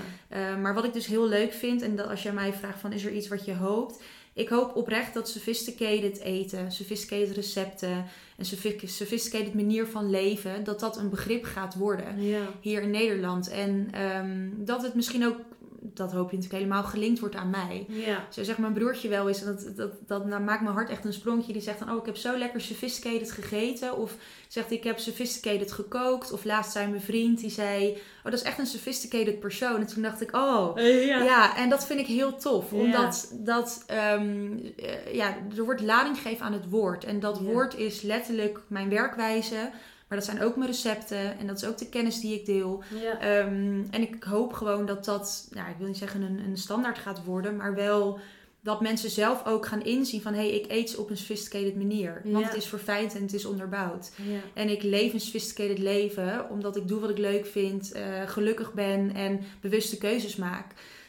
uh, 0.55 0.61
maar 0.61 0.75
wat 0.75 0.85
ik 0.85 0.93
dus 0.93 1.07
heel 1.07 1.29
leuk 1.29 1.53
vind, 1.53 1.83
en 1.83 1.97
dat 1.97 2.09
als 2.09 2.23
jij 2.23 2.33
mij 2.33 2.53
vraagt 2.53 2.81
van 2.81 2.93
is 2.93 3.05
er 3.05 3.13
iets 3.13 3.29
wat 3.29 3.45
je 3.45 3.55
hoopt. 3.55 4.03
Ik 4.33 4.49
hoop 4.49 4.77
oprecht 4.77 5.15
dat 5.15 5.29
sophisticated 5.29 6.19
eten, 6.21 6.73
sophisticated 6.73 7.35
recepten 7.37 8.05
en 8.37 8.45
sophi- 8.45 8.81
sophisticated 8.87 9.55
manier 9.55 9.87
van 9.87 10.11
leven, 10.11 10.65
dat 10.65 10.81
dat 10.81 10.97
een 10.99 11.11
begrip 11.11 11.45
gaat 11.45 11.75
worden 11.75 12.23
Ja. 12.23 12.41
hier 12.61 12.83
in 12.83 12.91
Nederland. 12.91 13.49
En 13.49 13.89
ehm, 13.93 14.49
dat 14.57 14.83
het 14.83 14.95
misschien 14.95 15.27
ook, 15.27 15.37
dat 15.83 16.13
hoop 16.13 16.31
je 16.31 16.37
natuurlijk 16.37 16.63
helemaal, 16.63 16.85
gelinkt 16.85 17.21
wordt 17.21 17.35
aan 17.35 17.51
mij. 17.51 17.87
Ja. 17.89 18.27
Zo 18.31 18.43
zegt 18.43 18.59
mijn 18.59 18.73
broertje 18.73 19.09
wel 19.09 19.29
eens, 19.29 19.43
en 19.43 19.47
dat, 19.47 19.77
dat, 19.77 19.93
dat 20.07 20.27
nou, 20.27 20.43
maakt 20.43 20.63
mijn 20.63 20.75
hart 20.75 20.91
echt 20.91 21.05
een 21.05 21.13
sprongje. 21.13 21.53
Die 21.53 21.63
zegt 21.63 21.79
dan, 21.79 21.91
oh 21.91 21.97
ik 21.97 22.07
heb 22.07 22.17
zo 22.17 22.39
lekker 22.39 22.61
sophisticated 22.61 23.33
gegeten. 23.33 23.97
Of 23.97 24.17
zegt 24.49 24.71
ik 24.71 24.85
heb 24.85 24.99
sophisticated 24.99 25.73
gekookt. 25.73 26.33
Of 26.33 26.45
laatst 26.45 26.73
zei 26.73 26.89
mijn 26.89 27.03
vriend, 27.03 27.41
die 27.41 27.51
zei, 27.51 27.91
oh 28.19 28.25
dat 28.25 28.33
is 28.33 28.43
echt 28.43 28.59
een 28.59 28.67
sophisticated 28.67 29.41
persoon. 29.41 29.77
En 29.81 29.87
toen 29.87 30.03
dacht 30.03 30.21
ik, 30.21 30.37
oh... 30.37 30.79
Eh, 30.79 31.07
Ja. 31.07 31.23
ja. 31.23 31.57
en 31.57 31.69
dat 31.69 31.87
vind 31.87 32.01
ik 32.01 32.07
heel 32.07 32.37
tof. 32.37 32.71
Ja. 32.71 32.77
Omdat 32.77 33.33
dat, 33.33 33.85
ehm, 33.87 34.59
eh, 34.77 35.15
ja, 35.15 35.37
er 35.57 35.65
wordt 35.65 35.81
lading 35.81 36.17
gegeven 36.17 36.47
aan 36.47 36.53
het 36.53 36.69
woord. 36.69 37.05
En 37.05 37.21
dat 37.21 37.41
woord 37.41 37.77
is 37.77 38.03
letterlijk 38.03 38.61
mijn 38.67 38.89
werkwijze. 38.89 39.71
Maar 40.11 40.19
dat 40.19 40.29
zijn 40.29 40.43
ook 40.43 40.57
mijn 40.57 40.71
recepten. 40.71 41.39
En 41.39 41.47
dat 41.47 41.57
is 41.57 41.65
ook 41.65 41.79
de 41.79 41.89
kennis 41.89 42.21
die 42.21 42.35
ik 42.35 42.47
deel. 42.47 42.83
Ja. 43.01 43.21
Ehm, 43.21 43.83
en 43.91 44.01
ik 44.01 44.23
hoop 44.25 44.53
gewoon 44.53 44.87
dat 44.87 45.05
dat, 45.05 45.49
nou, 45.51 45.71
ik 45.71 45.77
wil 45.79 45.87
niet 45.87 45.97
zeggen 45.97 46.23
een, 46.23 46.39
een 46.39 46.57
standaard 46.57 46.99
gaat 46.99 47.25
worden, 47.25 47.57
maar 47.57 47.75
wel 47.75 48.19
dat 48.63 48.81
mensen 48.81 49.11
zelf 49.11 49.47
ook 49.47 49.67
gaan 49.67 49.83
inzien 49.85 50.23
van 50.23 50.33
hé, 50.35 50.39
hey, 50.41 50.51
ik 50.51 50.71
eet 50.71 50.91
ze 50.91 51.01
op 51.01 51.11
een 51.11 51.17
sophisticated 51.17 51.77
manier. 51.77 52.21
Want 52.25 52.45
Ja. 52.45 52.51
het 52.51 52.57
is 52.57 52.67
verfijnd 52.67 53.15
en 53.15 53.23
het 53.23 53.33
is 53.33 53.45
onderbouwd. 53.45 54.11
Ja. 54.17 54.39
En 54.55 54.69
ik 54.69 54.83
leef 54.83 55.13
een 55.13 55.21
sophisticated 55.21 55.79
leven 55.79 56.51
omdat 56.51 56.77
ik 56.77 56.89
doe 56.89 57.01
wat 57.01 57.11
ik 57.11 57.19
leuk 57.19 57.47
vind, 57.47 57.93
eh, 57.93 58.03
gelukkig 58.27 58.73
ben 58.73 59.15
en 59.15 59.41
bewuste 59.61 59.99
keuzes 59.99 60.37
maak. 60.37 60.67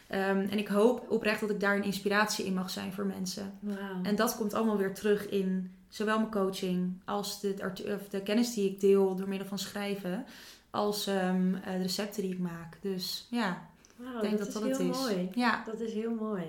Ehm, 0.08 0.48
en 0.50 0.58
ik 0.58 0.68
hoop 0.68 1.06
oprecht 1.10 1.40
dat 1.40 1.50
ik 1.50 1.60
daar 1.60 1.76
een 1.76 1.84
inspiratie 1.84 2.46
in 2.46 2.54
mag 2.54 2.70
zijn 2.70 2.94
voor 2.94 3.06
mensen. 3.06 3.60
En 4.04 4.16
dat 4.16 4.36
komt 4.38 4.54
allemaal 4.54 4.78
weer 4.78 4.94
terug 4.94 5.30
in 5.30 5.72
zowel 5.92 6.18
mijn 6.18 6.32
coaching 6.32 6.94
als 7.06 7.40
de, 7.40 7.56
of 8.02 8.10
de 8.10 8.22
kennis 8.22 8.54
die 8.54 8.70
ik 8.70 8.80
deel 8.80 9.16
door 9.16 9.28
middel 9.28 9.48
van 9.48 9.60
schrijven, 9.60 10.26
als 10.70 11.08
ehm, 11.08 11.56
eh, 11.56 11.74
de 11.74 11.82
recepten 11.82 12.22
die 12.22 12.32
ik 12.32 12.40
maak. 12.40 12.78
Dus 12.82 13.28
ja, 13.30 13.70
ik 14.16 14.22
denk 14.22 14.38
dat 14.38 14.48
is 14.48 14.54
dat, 14.54 14.64
het 14.64 14.78
heel 14.78 14.90
is. 14.90 14.98
mooi. 14.98 15.30
Ja, 15.34 15.64
Dat 15.66 15.80
is 15.80 15.94
heel 15.94 16.16
mooi. 16.16 16.46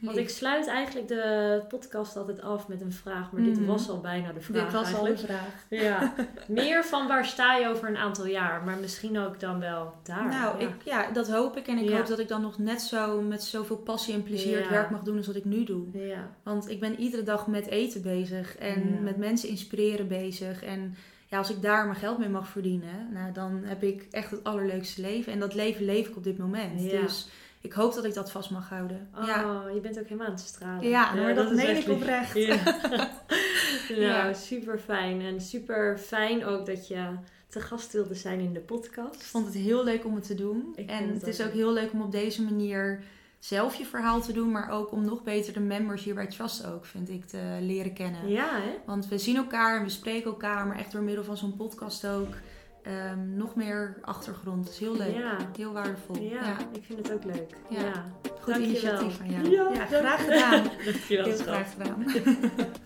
Want 0.00 0.16
ik 0.16 0.28
sluit 0.28 0.66
eigenlijk 0.66 1.08
de 1.08 1.62
podcast 1.68 2.16
altijd 2.16 2.40
af 2.42 2.68
met 2.68 2.80
een 2.80 2.92
vraag, 2.92 3.32
maar 3.32 3.42
dit 3.42 3.56
Mhm. 3.56 3.66
was 3.66 3.88
al 3.88 4.00
bijna 4.00 4.32
de 4.32 4.40
vraag 4.40 4.62
dit 4.64 4.72
was 4.72 4.94
al 4.94 5.06
eigenlijk. 5.06 5.18
de 5.18 5.26
vraag. 5.26 5.66
Ja, 5.82 6.14
meer 6.48 6.84
van 6.84 7.06
waar 7.08 7.24
sta 7.26 7.56
je 7.56 7.68
over 7.68 7.88
een 7.88 7.96
aantal 7.96 8.26
jaar, 8.26 8.64
maar 8.64 8.76
misschien 8.78 9.18
ook 9.18 9.40
dan 9.40 9.60
wel 9.60 9.92
daar. 10.02 10.28
Nou, 10.28 10.60
ja. 10.60 10.66
Ik, 10.68 10.74
ja, 10.84 11.10
dat 11.12 11.30
hoop 11.30 11.56
ik. 11.56 11.66
En 11.66 11.78
ik 11.78 11.88
Ja. 11.88 11.96
hoop 11.96 12.06
dat 12.06 12.18
ik 12.18 12.28
dan 12.28 12.40
nog 12.42 12.58
net 12.58 12.82
zo 12.82 13.20
met 13.20 13.42
zoveel 13.42 13.76
passie 13.76 14.14
en 14.14 14.22
plezier 14.22 14.58
het 14.58 14.68
werk 14.68 14.90
mag 14.90 15.02
doen 15.02 15.16
als 15.16 15.26
wat 15.26 15.36
ik 15.36 15.44
nu 15.44 15.64
doe. 15.64 15.84
Ja, 15.92 16.30
Want 16.42 16.68
ik 16.70 16.80
ben 16.80 16.98
iedere 17.00 17.22
dag 17.22 17.46
met 17.46 17.66
eten 17.66 18.02
bezig 18.02 18.56
en 18.56 19.02
met 19.02 19.16
mensen 19.16 19.48
inspireren 19.48 20.08
bezig. 20.08 20.62
En 20.64 20.96
ja, 21.26 21.38
als 21.38 21.50
ik 21.50 21.62
daar 21.62 21.84
mijn 21.86 21.98
geld 21.98 22.18
mee 22.18 22.28
mag 22.28 22.48
verdienen, 22.48 23.08
nou, 23.12 23.32
dan 23.32 23.60
heb 23.64 23.82
ik 23.82 24.06
echt 24.10 24.30
het 24.30 24.44
allerleukste 24.44 25.00
leven. 25.00 25.32
En 25.32 25.38
dat 25.38 25.54
leven 25.54 25.84
leef 25.84 26.08
ik 26.08 26.16
op 26.16 26.24
dit 26.24 26.38
moment. 26.38 26.82
Ja. 26.82 27.00
Dus 27.00 27.28
ik 27.66 27.72
hoop 27.72 27.94
dat 27.94 28.04
ik 28.04 28.14
dat 28.14 28.30
vast 28.30 28.50
mag 28.50 28.68
houden. 28.68 29.08
oh, 29.18 29.26
ja. 29.26 29.62
je 29.74 29.80
bent 29.80 29.98
ook 29.98 30.04
helemaal 30.04 30.26
aan 30.26 30.32
het 30.32 30.42
stralen. 30.42 30.88
Ja, 30.88 31.14
maar 31.14 31.34
dat 31.34 31.50
is 31.50 31.56
meen 31.64 31.76
ik 31.76 31.88
oprecht. 31.88 32.34
Ja. 32.34 32.56
Nou, 33.88 34.00
Ja. 34.00 34.32
super 34.32 34.78
fijn. 34.78 35.20
En 35.20 35.40
super 35.40 35.98
fijn 35.98 36.44
ook 36.44 36.66
dat 36.66 36.88
je 36.88 37.08
te 37.48 37.60
gast 37.60 37.92
wilde 37.92 38.14
zijn 38.14 38.40
in 38.40 38.52
de 38.52 38.60
podcast. 38.60 39.14
Ik 39.14 39.26
vond 39.26 39.46
het 39.46 39.54
heel 39.54 39.84
leuk 39.84 40.04
om 40.04 40.14
het 40.14 40.26
te 40.26 40.34
doen. 40.34 40.72
Ik 40.76 40.90
en 40.90 41.08
het 41.08 41.20
het 41.20 41.26
is 41.26 41.40
ook 41.40 41.46
ook 41.46 41.52
heel 41.52 41.72
leuk 41.72 41.92
om 41.92 42.02
op 42.02 42.12
deze 42.12 42.42
manier 42.42 43.02
zelf 43.38 43.74
je 43.74 43.84
verhaal 43.84 44.20
te 44.20 44.32
doen. 44.32 44.50
Maar 44.50 44.70
ook 44.70 44.92
om 44.92 45.04
nog 45.04 45.22
beter 45.22 45.52
de 45.52 45.60
members 45.60 46.04
hier 46.04 46.14
bij 46.14 46.26
Trust 46.26 46.66
ook, 46.66 46.84
vind 46.84 47.08
ik, 47.08 47.24
te 47.24 47.58
leren 47.60 47.92
kennen. 47.92 48.28
Ja, 48.28 48.48
hè? 48.60 48.70
Want 48.86 49.08
we 49.08 49.18
zien 49.18 49.36
elkaar 49.36 49.78
en 49.78 49.84
we 49.84 49.90
spreken 49.90 50.30
elkaar. 50.30 50.66
Maar 50.66 50.78
echt 50.78 50.92
door 50.92 51.02
middel 51.02 51.24
van 51.24 51.36
zo'n 51.36 51.56
podcast 51.56 52.06
ook. 52.06 52.34
Ehm, 52.86 53.36
nog 53.36 53.54
meer 53.54 53.98
achtergrond. 54.02 54.64
Dat 54.64 54.72
is 54.72 54.78
heel 54.78 54.96
leuk. 54.96 55.14
Ja. 55.14 55.36
Heel 55.56 55.72
waardevol. 55.72 56.16
Ja, 56.18 56.30
Ja. 56.44 56.56
ik 56.72 56.84
vind 56.84 56.98
het 56.98 57.12
ook 57.12 57.24
leuk. 57.24 57.54
Ja. 57.68 57.92
Goed 58.40 58.54
Dankjewel. 58.54 58.60
initiatief 58.60 59.16
van 59.16 59.30
jou. 59.30 59.50
Ja, 59.74 59.86
graag 59.86 60.24
gedaan. 60.24 60.62
Dankjewel. 60.84 61.24
Heel 61.24 61.36
graag 61.36 61.72
gedaan. 61.72 62.04